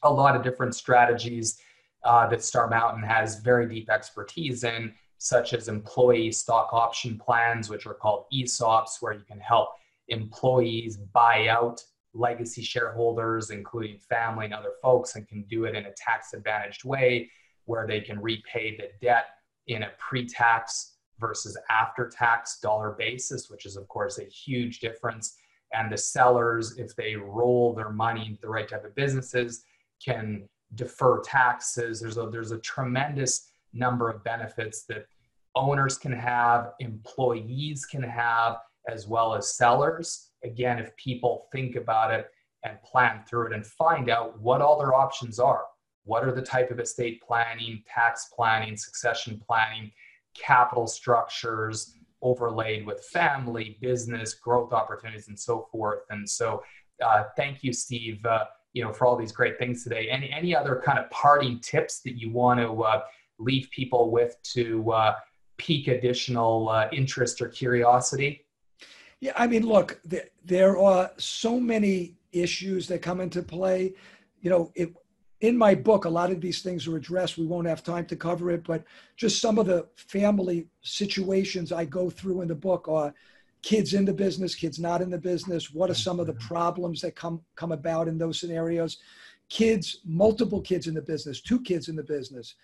a 0.03 0.11
lot 0.11 0.35
of 0.35 0.43
different 0.43 0.73
strategies 0.73 1.59
uh, 2.03 2.27
that 2.27 2.43
Star 2.43 2.67
Mountain 2.69 3.03
has 3.03 3.39
very 3.39 3.67
deep 3.67 3.89
expertise 3.89 4.63
in, 4.63 4.93
such 5.17 5.53
as 5.53 5.67
employee 5.67 6.31
stock 6.31 6.69
option 6.71 7.19
plans, 7.19 7.69
which 7.69 7.85
are 7.85 7.93
called 7.93 8.25
ESOPs, 8.33 9.01
where 9.01 9.13
you 9.13 9.23
can 9.27 9.39
help 9.39 9.69
employees 10.07 10.97
buy 10.97 11.47
out 11.47 11.83
legacy 12.17 12.61
shareholders, 12.61 13.49
including 13.51 13.99
family 13.99 14.45
and 14.45 14.53
other 14.53 14.73
folks, 14.81 15.15
and 15.15 15.27
can 15.27 15.43
do 15.43 15.65
it 15.65 15.75
in 15.75 15.85
a 15.85 15.93
tax 15.93 16.33
advantaged 16.33 16.83
way 16.83 17.29
where 17.65 17.85
they 17.85 18.01
can 18.01 18.19
repay 18.19 18.77
the 18.77 18.89
debt 19.05 19.25
in 19.67 19.83
a 19.83 19.91
pre 19.97 20.25
tax 20.25 20.95
versus 21.19 21.57
after 21.69 22.09
tax 22.09 22.59
dollar 22.59 22.95
basis, 22.97 23.49
which 23.49 23.65
is, 23.65 23.75
of 23.75 23.87
course, 23.87 24.19
a 24.19 24.23
huge 24.23 24.79
difference. 24.79 25.35
And 25.73 25.91
the 25.91 25.97
sellers, 25.97 26.77
if 26.77 26.95
they 26.95 27.15
roll 27.15 27.73
their 27.73 27.89
money 27.89 28.25
into 28.27 28.41
the 28.41 28.49
right 28.49 28.67
type 28.67 28.85
of 28.85 28.95
businesses, 28.95 29.63
can 30.03 30.47
defer 30.75 31.21
taxes. 31.21 31.99
There's 31.99 32.17
a, 32.17 32.29
there's 32.29 32.51
a 32.51 32.59
tremendous 32.59 33.49
number 33.73 34.09
of 34.09 34.23
benefits 34.23 34.83
that 34.85 35.07
owners 35.55 35.97
can 35.97 36.13
have, 36.13 36.71
employees 36.79 37.85
can 37.85 38.03
have, 38.03 38.57
as 38.87 39.07
well 39.07 39.35
as 39.35 39.55
sellers 39.55 40.26
again, 40.43 40.79
if 40.79 40.95
people 40.97 41.47
think 41.51 41.75
about 41.75 42.13
it 42.13 42.27
and 42.63 42.81
plan 42.83 43.21
through 43.29 43.47
it 43.47 43.53
and 43.53 43.65
find 43.65 44.09
out 44.09 44.39
what 44.39 44.61
all 44.61 44.79
their 44.79 44.93
options 44.93 45.39
are. 45.39 45.65
What 46.03 46.23
are 46.23 46.31
the 46.31 46.41
type 46.41 46.71
of 46.71 46.79
estate 46.79 47.21
planning, 47.21 47.83
tax 47.85 48.29
planning, 48.33 48.77
succession 48.77 49.41
planning, 49.45 49.91
capital 50.33 50.87
structures 50.87 51.93
overlaid 52.21 52.85
with 52.85 53.03
family, 53.05 53.77
business, 53.81 54.33
growth 54.33 54.73
opportunities, 54.73 55.27
and 55.27 55.39
so 55.39 55.67
forth. 55.71 55.99
And 56.09 56.27
so, 56.27 56.63
uh, 57.03 57.25
thank 57.35 57.63
you, 57.63 57.73
Steve. 57.73 58.25
Uh, 58.25 58.45
you 58.73 58.83
know, 58.83 58.93
for 58.93 59.07
all 59.07 59.15
these 59.15 59.31
great 59.31 59.57
things 59.57 59.83
today. 59.83 60.07
Any 60.09 60.31
any 60.31 60.55
other 60.55 60.81
kind 60.83 60.99
of 60.99 61.09
parting 61.09 61.59
tips 61.59 62.01
that 62.01 62.17
you 62.17 62.31
want 62.31 62.59
to 62.59 62.83
uh, 62.83 63.01
leave 63.39 63.69
people 63.71 64.11
with 64.11 64.35
to 64.53 64.91
uh, 64.91 65.15
pique 65.57 65.87
additional 65.87 66.69
uh, 66.69 66.87
interest 66.91 67.41
or 67.41 67.49
curiosity? 67.49 68.45
Yeah, 69.19 69.33
I 69.35 69.47
mean, 69.47 69.65
look, 69.65 69.99
there, 70.05 70.25
there 70.45 70.77
are 70.77 71.11
so 71.17 71.59
many 71.59 72.15
issues 72.31 72.87
that 72.87 73.01
come 73.01 73.19
into 73.19 73.41
play. 73.41 73.93
You 74.41 74.49
know, 74.49 74.71
it, 74.75 74.93
in 75.41 75.57
my 75.57 75.75
book, 75.75 76.05
a 76.05 76.09
lot 76.09 76.31
of 76.31 76.41
these 76.41 76.61
things 76.61 76.87
are 76.87 76.97
addressed. 76.97 77.37
We 77.37 77.45
won't 77.45 77.67
have 77.67 77.83
time 77.83 78.05
to 78.07 78.15
cover 78.15 78.51
it, 78.51 78.63
but 78.63 78.83
just 79.15 79.41
some 79.41 79.59
of 79.59 79.67
the 79.67 79.87
family 79.95 80.67
situations 80.81 81.71
I 81.71 81.85
go 81.85 82.09
through 82.09 82.41
in 82.41 82.47
the 82.47 82.55
book 82.55 82.87
are 82.87 83.13
kids 83.61 83.93
in 83.93 84.05
the 84.05 84.13
business, 84.13 84.55
kids 84.55 84.79
not 84.79 85.01
in 85.01 85.09
the 85.09 85.17
business. 85.17 85.71
What 85.71 85.89
are 85.89 85.95
some 85.95 86.19
of 86.19 86.27
the 86.27 86.33
mm-hmm. 86.33 86.47
problems 86.47 87.01
that 87.01 87.15
come 87.15 87.41
come 87.55 87.71
about 87.71 88.07
in 88.07 88.17
those 88.17 88.39
scenarios? 88.39 88.97
Kids, 89.49 89.99
multiple 90.05 90.61
kids 90.61 90.87
in 90.87 90.93
the 90.93 91.01
business, 91.01 91.41
two 91.41 91.61
kids 91.61 91.87
in 91.87 91.95
the 91.95 92.03
business, 92.03 92.55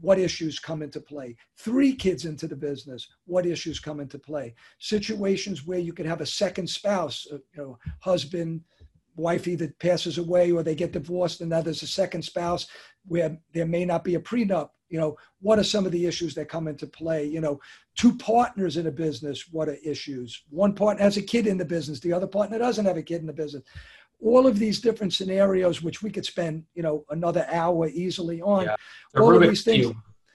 what 0.00 0.18
issues 0.18 0.58
come 0.58 0.82
into 0.82 1.00
play. 1.00 1.36
Three 1.56 1.94
kids 1.94 2.24
into 2.24 2.46
the 2.46 2.56
business, 2.56 3.08
what 3.26 3.46
issues 3.46 3.80
come 3.80 4.00
into 4.00 4.18
play. 4.18 4.54
Situations 4.78 5.66
where 5.66 5.78
you 5.78 5.92
could 5.92 6.06
have 6.06 6.20
a 6.20 6.26
second 6.26 6.68
spouse, 6.68 7.26
uh, 7.32 7.38
you 7.54 7.62
know, 7.62 7.78
husband, 8.00 8.62
wife 9.16 9.48
either 9.48 9.68
passes 9.80 10.18
away 10.18 10.52
or 10.52 10.62
they 10.62 10.74
get 10.74 10.92
divorced, 10.92 11.40
and 11.40 11.50
now 11.50 11.60
there's 11.60 11.82
a 11.82 11.88
second 11.88 12.22
spouse 12.22 12.68
where 13.06 13.36
there 13.52 13.66
may 13.66 13.84
not 13.84 14.04
be 14.04 14.14
a 14.14 14.20
prenup. 14.20 14.70
You 14.88 14.98
know, 14.98 15.16
what 15.40 15.58
are 15.58 15.64
some 15.64 15.84
of 15.84 15.92
the 15.92 16.06
issues 16.06 16.34
that 16.34 16.48
come 16.48 16.66
into 16.66 16.86
play? 16.86 17.26
You 17.26 17.40
know, 17.40 17.60
two 17.94 18.16
partners 18.16 18.76
in 18.76 18.86
a 18.86 18.92
business, 18.92 19.48
what 19.50 19.68
are 19.68 19.76
issues? 19.84 20.44
One 20.48 20.74
partner 20.74 21.02
has 21.02 21.16
a 21.16 21.22
kid 21.22 21.46
in 21.46 21.58
the 21.58 21.64
business, 21.64 22.00
the 22.00 22.12
other 22.12 22.26
partner 22.26 22.58
doesn't 22.58 22.86
have 22.86 22.96
a 22.96 23.02
kid 23.02 23.20
in 23.20 23.26
the 23.26 23.32
business 23.32 23.64
all 24.20 24.46
of 24.46 24.58
these 24.58 24.80
different 24.80 25.12
scenarios, 25.12 25.82
which 25.82 26.02
we 26.02 26.10
could 26.10 26.24
spend, 26.24 26.64
you 26.74 26.82
know, 26.82 27.04
another 27.10 27.46
hour 27.50 27.88
easily 27.88 28.40
on. 28.42 28.64
Yeah. 28.64 28.76
All 29.20 29.34
of 29.34 29.42
these 29.42 29.64
things. 29.64 29.94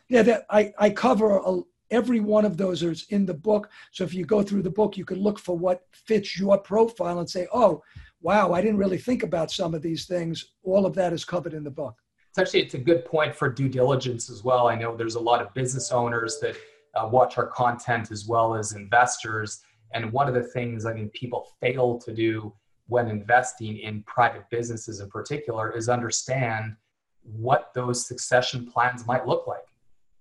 Yeah, 0.10 0.22
that 0.24 0.46
I, 0.50 0.74
I 0.78 0.90
cover 0.90 1.38
a, 1.38 1.62
every 1.92 2.20
one 2.20 2.46
of 2.46 2.58
those 2.58 2.84
is 2.84 3.06
in 3.10 3.26
the 3.26 3.34
book. 3.34 3.70
So 3.92 4.04
if 4.04 4.14
you 4.14 4.26
go 4.26 4.42
through 4.42 4.64
the 4.64 4.70
book, 4.70 4.98
you 4.98 5.06
can 5.06 5.20
look 5.20 5.40
for 5.40 5.58
what 5.58 5.86
fits 5.92 6.38
your 6.38 6.58
profile 6.58 7.20
and 7.20 7.30
say, 7.30 7.48
oh, 7.54 7.82
wow, 8.22 8.54
I 8.54 8.62
didn't 8.62 8.78
really 8.78 8.98
think 8.98 9.24
about 9.24 9.52
some 9.52 9.74
of 9.74 9.82
these 9.82 10.06
things. 10.06 10.54
All 10.64 10.86
of 10.86 10.94
that 10.96 11.14
is 11.14 11.26
covered 11.26 11.54
in 11.54 11.64
the 11.64 11.72
book. 11.72 11.96
It's 12.30 12.40
actually 12.40 12.62
it's 12.62 12.74
a 12.74 12.80
good 12.80 13.06
point 13.06 13.36
for 13.36 13.50
due 13.50 13.70
diligence 13.70 14.30
as 14.30 14.44
well. 14.44 14.68
I 14.68 14.76
know 14.76 14.96
there's 14.96 15.16
a 15.16 15.20
lot 15.20 15.42
of 15.42 15.54
business 15.54 15.92
owners 15.92 16.40
that 16.40 16.56
uh, 16.96 17.08
watch 17.08 17.38
our 17.38 17.48
content 17.48 18.12
as 18.12 18.26
well 18.28 18.56
as 18.56 18.74
investors. 18.74 19.62
And 19.94 20.12
one 20.12 20.28
of 20.28 20.34
the 20.34 20.44
things 20.44 20.86
I 20.86 20.94
think 20.94 21.14
people 21.14 21.48
fail 21.62 22.00
to 22.00 22.14
do 22.14 22.54
when 22.88 23.08
investing 23.08 23.78
in 23.78 24.04
private 24.04 24.50
businesses 24.50 25.00
in 25.00 25.10
particular 25.10 25.72
is 25.72 25.90
understand 25.90 26.76
what 27.24 27.72
those 27.74 28.06
succession 28.06 28.70
plans 28.70 29.08
might 29.08 29.28
look 29.28 29.48
like. 29.48 29.66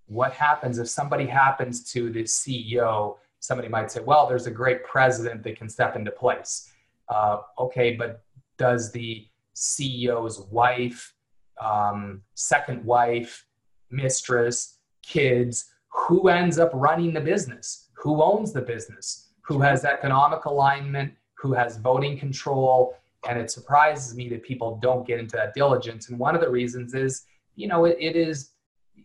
What 0.06 0.32
happens 0.32 0.78
if 0.78 0.88
somebody 0.88 1.26
happens 1.26 1.90
to 1.92 2.10
the 2.10 2.24
CEO? 2.24 3.16
Somebody 3.40 3.68
might 3.68 3.90
say, 3.90 4.00
well, 4.00 4.26
there's 4.28 4.46
a 4.46 4.50
great 4.50 4.84
president 4.84 5.42
that 5.42 5.56
can 5.56 5.68
step 5.68 5.96
into 5.96 6.10
place. 6.10 6.70
Uh, 7.08 7.38
okay, 7.58 7.96
but 7.96 8.22
does 8.56 8.92
the 8.92 9.26
CEO's 9.56 10.40
wife, 10.50 11.14
um, 11.60 12.22
second 12.34 12.84
wife, 12.84 13.44
mistress, 13.90 14.78
kids, 15.02 15.72
who 15.92 16.28
ends 16.28 16.58
up 16.58 16.70
running 16.72 17.12
the 17.12 17.20
business, 17.20 17.90
who 17.94 18.22
owns 18.22 18.52
the 18.52 18.62
business, 18.62 19.30
who 19.42 19.60
has 19.60 19.84
economic 19.84 20.44
alignment, 20.44 21.12
who 21.42 21.52
has 21.52 21.76
voting 21.78 22.16
control. 22.16 22.96
And 23.28 23.38
it 23.38 23.50
surprises 23.50 24.14
me 24.14 24.28
that 24.28 24.44
people 24.44 24.78
don't 24.80 25.06
get 25.06 25.18
into 25.18 25.36
that 25.36 25.54
diligence. 25.54 26.08
And 26.08 26.18
one 26.18 26.36
of 26.36 26.40
the 26.40 26.48
reasons 26.48 26.94
is, 26.94 27.24
you 27.56 27.66
know, 27.66 27.84
it, 27.84 27.96
it 28.00 28.16
is 28.16 28.50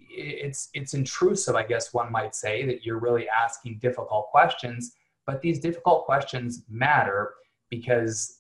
it's 0.10 0.70
it's 0.74 0.94
intrusive, 0.94 1.56
I 1.56 1.64
guess 1.64 1.94
one 1.94 2.12
might 2.12 2.36
say, 2.36 2.66
that 2.66 2.86
you're 2.86 3.00
really 3.00 3.28
asking 3.28 3.80
difficult 3.80 4.28
questions. 4.28 4.94
But 5.26 5.42
these 5.42 5.60
difficult 5.60 6.06
questions 6.06 6.64
matter 6.70 7.34
because 7.70 8.40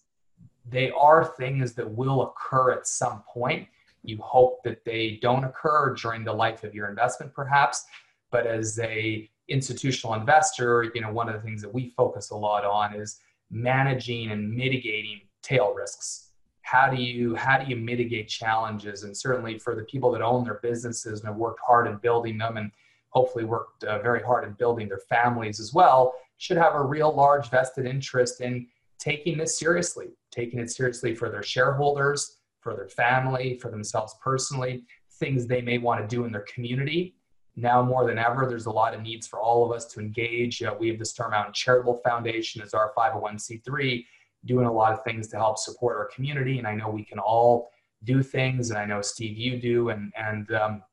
they 0.69 0.91
are 0.91 1.33
things 1.37 1.73
that 1.73 1.89
will 1.89 2.21
occur 2.21 2.71
at 2.71 2.87
some 2.87 3.23
point. 3.31 3.67
You 4.03 4.19
hope 4.21 4.63
that 4.63 4.85
they 4.85 5.19
don't 5.21 5.43
occur 5.43 5.95
during 5.95 6.23
the 6.23 6.33
life 6.33 6.63
of 6.63 6.73
your 6.73 6.87
investment, 6.87 7.33
perhaps. 7.33 7.85
But 8.31 8.47
as 8.47 8.79
a 8.79 9.29
institutional 9.49 10.13
investor, 10.15 10.91
you 10.93 11.01
know, 11.01 11.11
one 11.11 11.29
of 11.29 11.35
the 11.35 11.41
things 11.41 11.61
that 11.61 11.73
we 11.73 11.93
focus 11.97 12.31
a 12.31 12.35
lot 12.35 12.63
on 12.63 12.93
is 12.93 13.19
managing 13.49 14.31
and 14.31 14.53
mitigating 14.53 15.21
tail 15.41 15.73
risks. 15.73 16.31
How 16.61 16.89
do 16.89 17.01
you 17.01 17.35
how 17.35 17.57
do 17.57 17.69
you 17.69 17.77
mitigate 17.77 18.27
challenges? 18.27 19.03
And 19.03 19.15
certainly 19.15 19.57
for 19.57 19.73
the 19.75 19.83
people 19.83 20.11
that 20.11 20.21
own 20.21 20.43
their 20.43 20.59
businesses 20.61 21.21
and 21.21 21.27
have 21.29 21.37
worked 21.37 21.61
hard 21.65 21.87
in 21.87 21.97
building 21.97 22.37
them 22.37 22.57
and 22.57 22.71
hopefully 23.09 23.45
worked 23.45 23.83
uh, 23.85 23.99
very 23.99 24.21
hard 24.21 24.43
in 24.43 24.53
building 24.53 24.89
their 24.89 25.01
families 25.09 25.59
as 25.59 25.73
well, 25.73 26.13
should 26.37 26.57
have 26.57 26.75
a 26.75 26.83
real 26.83 27.13
large 27.13 27.49
vested 27.49 27.85
interest 27.85 28.41
in 28.41 28.67
taking 28.99 29.37
this 29.37 29.57
seriously, 29.57 30.07
taking 30.31 30.59
it 30.59 30.69
seriously 30.69 31.15
for 31.15 31.29
their 31.29 31.43
shareholders, 31.43 32.37
for 32.59 32.75
their 32.75 32.89
family, 32.89 33.57
for 33.61 33.71
themselves 33.71 34.15
personally, 34.21 34.83
things 35.13 35.47
they 35.47 35.61
may 35.61 35.77
want 35.77 36.01
to 36.01 36.15
do 36.15 36.25
in 36.25 36.31
their 36.31 36.45
community. 36.53 37.15
Now 37.59 37.81
more 37.81 38.05
than 38.05 38.19
ever, 38.19 38.45
there's 38.47 38.67
a 38.67 38.71
lot 38.71 38.93
of 38.93 39.01
needs 39.01 39.25
for 39.25 39.39
all 39.39 39.65
of 39.65 39.75
us 39.75 39.85
to 39.87 39.99
engage. 39.99 40.61
Uh, 40.61 40.75
we 40.79 40.89
have 40.89 40.99
the 40.99 41.05
Star 41.05 41.27
Mountain 41.29 41.53
Charitable 41.53 41.99
Foundation 42.05 42.61
as 42.61 42.75
our 42.75 42.93
501c3, 42.95 44.05
doing 44.45 44.67
a 44.67 44.71
lot 44.71 44.93
of 44.93 45.03
things 45.03 45.27
to 45.29 45.37
help 45.37 45.57
support 45.57 45.97
our 45.97 46.05
community. 46.05 46.59
And 46.59 46.67
I 46.67 46.75
know 46.75 46.87
we 46.87 47.03
can 47.03 47.17
all 47.17 47.71
do 48.03 48.21
things, 48.21 48.69
and 48.69 48.77
I 48.77 48.85
know 48.85 49.01
Steve, 49.01 49.37
you 49.37 49.59
do, 49.59 49.89
and 49.89 50.13
and 50.15 50.51
um, 50.51 50.83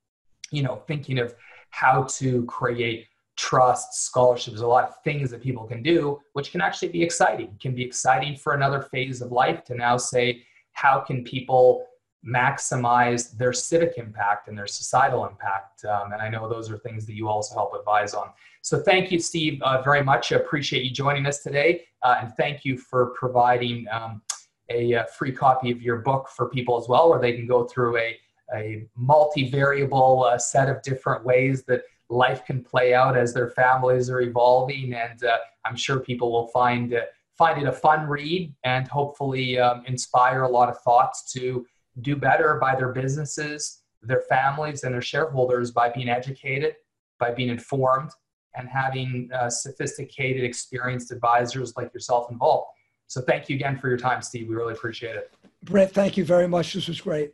you 0.51 0.63
know, 0.63 0.77
thinking 0.87 1.19
of 1.19 1.35
how 1.69 2.05
to 2.05 2.45
create 2.47 3.09
trust, 3.37 4.05
scholarships, 4.05 4.61
a 4.61 4.67
lot 4.67 4.89
of 4.89 4.95
things 5.03 5.31
that 5.31 5.43
people 5.43 5.65
can 5.65 5.83
do, 5.83 6.21
which 6.33 6.51
can 6.53 6.61
actually 6.61 6.89
be 6.89 7.03
exciting. 7.03 7.49
It 7.49 7.61
can 7.61 7.75
be 7.75 7.85
exciting 7.85 8.37
for 8.37 8.55
another 8.55 8.81
phase 8.81 9.21
of 9.21 9.33
life 9.33 9.65
to 9.65 9.75
now 9.75 9.97
say, 9.97 10.45
how 10.73 11.01
can 11.01 11.25
people 11.25 11.85
maximize 12.27 13.37
their 13.37 13.53
civic 13.53 13.99
impact 13.99 14.49
and 14.49 14.57
their 14.57 14.67
societal 14.67 15.27
impact? 15.27 15.85
Um, 15.85 16.13
and 16.13 16.23
I 16.23 16.29
know 16.29 16.49
those 16.49 16.71
are 16.71 16.79
things 16.79 17.07
that 17.07 17.15
you 17.15 17.29
also 17.29 17.55
help 17.55 17.75
advise 17.75 18.15
on. 18.15 18.31
So 18.63 18.81
thank 18.81 19.13
you, 19.13 19.19
Steve, 19.19 19.61
uh, 19.63 19.83
very 19.83 20.03
much. 20.03 20.33
I 20.33 20.37
appreciate 20.37 20.85
you 20.85 20.91
joining 20.91 21.27
us 21.27 21.41
today. 21.41 21.85
Uh, 22.03 22.17
and 22.23 22.35
thank 22.35 22.65
you 22.65 22.79
for 22.79 23.07
providing 23.11 23.87
um, 23.93 24.23
a, 24.71 24.93
a, 24.93 25.01
uh, 25.01 25.05
free 25.07 25.33
copy 25.33 25.71
of 25.71 25.83
your 25.83 25.99
book 25.99 26.29
for 26.29 26.49
people 26.49 26.79
as 26.81 26.89
well, 26.89 27.11
where 27.11 27.21
they 27.21 27.35
can 27.35 27.47
go 27.47 27.65
through 27.65 27.99
a, 27.99 28.19
a 28.55 28.87
multivariable 28.99 30.33
uh, 30.33 30.39
set 30.39 30.71
of 30.71 30.81
different 30.83 31.25
ways 31.25 31.65
that 31.65 31.83
life 32.09 32.45
can 32.47 32.63
play 32.63 32.95
out 32.95 33.17
as 33.17 33.35
their 33.35 33.51
families 33.51 34.09
are 34.09 34.23
evolving. 34.23 34.95
And 34.95 35.23
uh, 35.25 35.37
I'm 35.65 35.77
sure 35.77 36.01
people 36.01 36.33
will 36.33 36.49
find, 36.49 36.95
uh, 36.95 37.01
find 37.37 37.61
it 37.61 37.69
a 37.69 37.73
fun 37.73 38.07
read 38.07 38.55
and 38.65 38.89
hopefully 38.89 39.59
um, 39.59 39.83
inspire 39.87 40.43
a 40.43 40.49
lot 40.49 40.69
of 40.69 40.79
thoughts 40.79 41.33
to 41.33 41.67
do 42.01 42.17
better 42.17 42.59
by 42.61 42.75
their 42.75 42.93
businesses, 42.93 43.83
their 44.03 44.23
families, 44.23 44.85
and 44.85 44.95
their 44.95 45.03
shareholders 45.03 45.71
by 45.71 45.91
being 45.91 46.09
educated, 46.09 46.77
by 47.19 47.31
being 47.31 47.49
informed, 47.49 48.11
and 48.57 48.69
having 48.69 49.31
uh, 49.35 49.51
sophisticated, 49.51 50.45
experienced 50.45 51.11
advisors 51.11 51.75
like 51.77 51.93
yourself 51.93 52.31
involved. 52.31 52.69
So 53.07 53.21
thank 53.21 53.49
you 53.49 53.57
again 53.57 53.79
for 53.79 53.89
your 53.89 53.99
time, 53.99 54.23
Steve. 54.23 54.49
We 54.49 54.55
really 54.55 54.73
appreciate 54.73 55.17
it. 55.17 55.33
Brett, 55.63 55.93
thank 55.93 56.17
you 56.17 56.25
very 56.25 56.49
much. 56.49 56.75
This 56.75 56.89
was 56.89 57.01
great. 57.01 57.33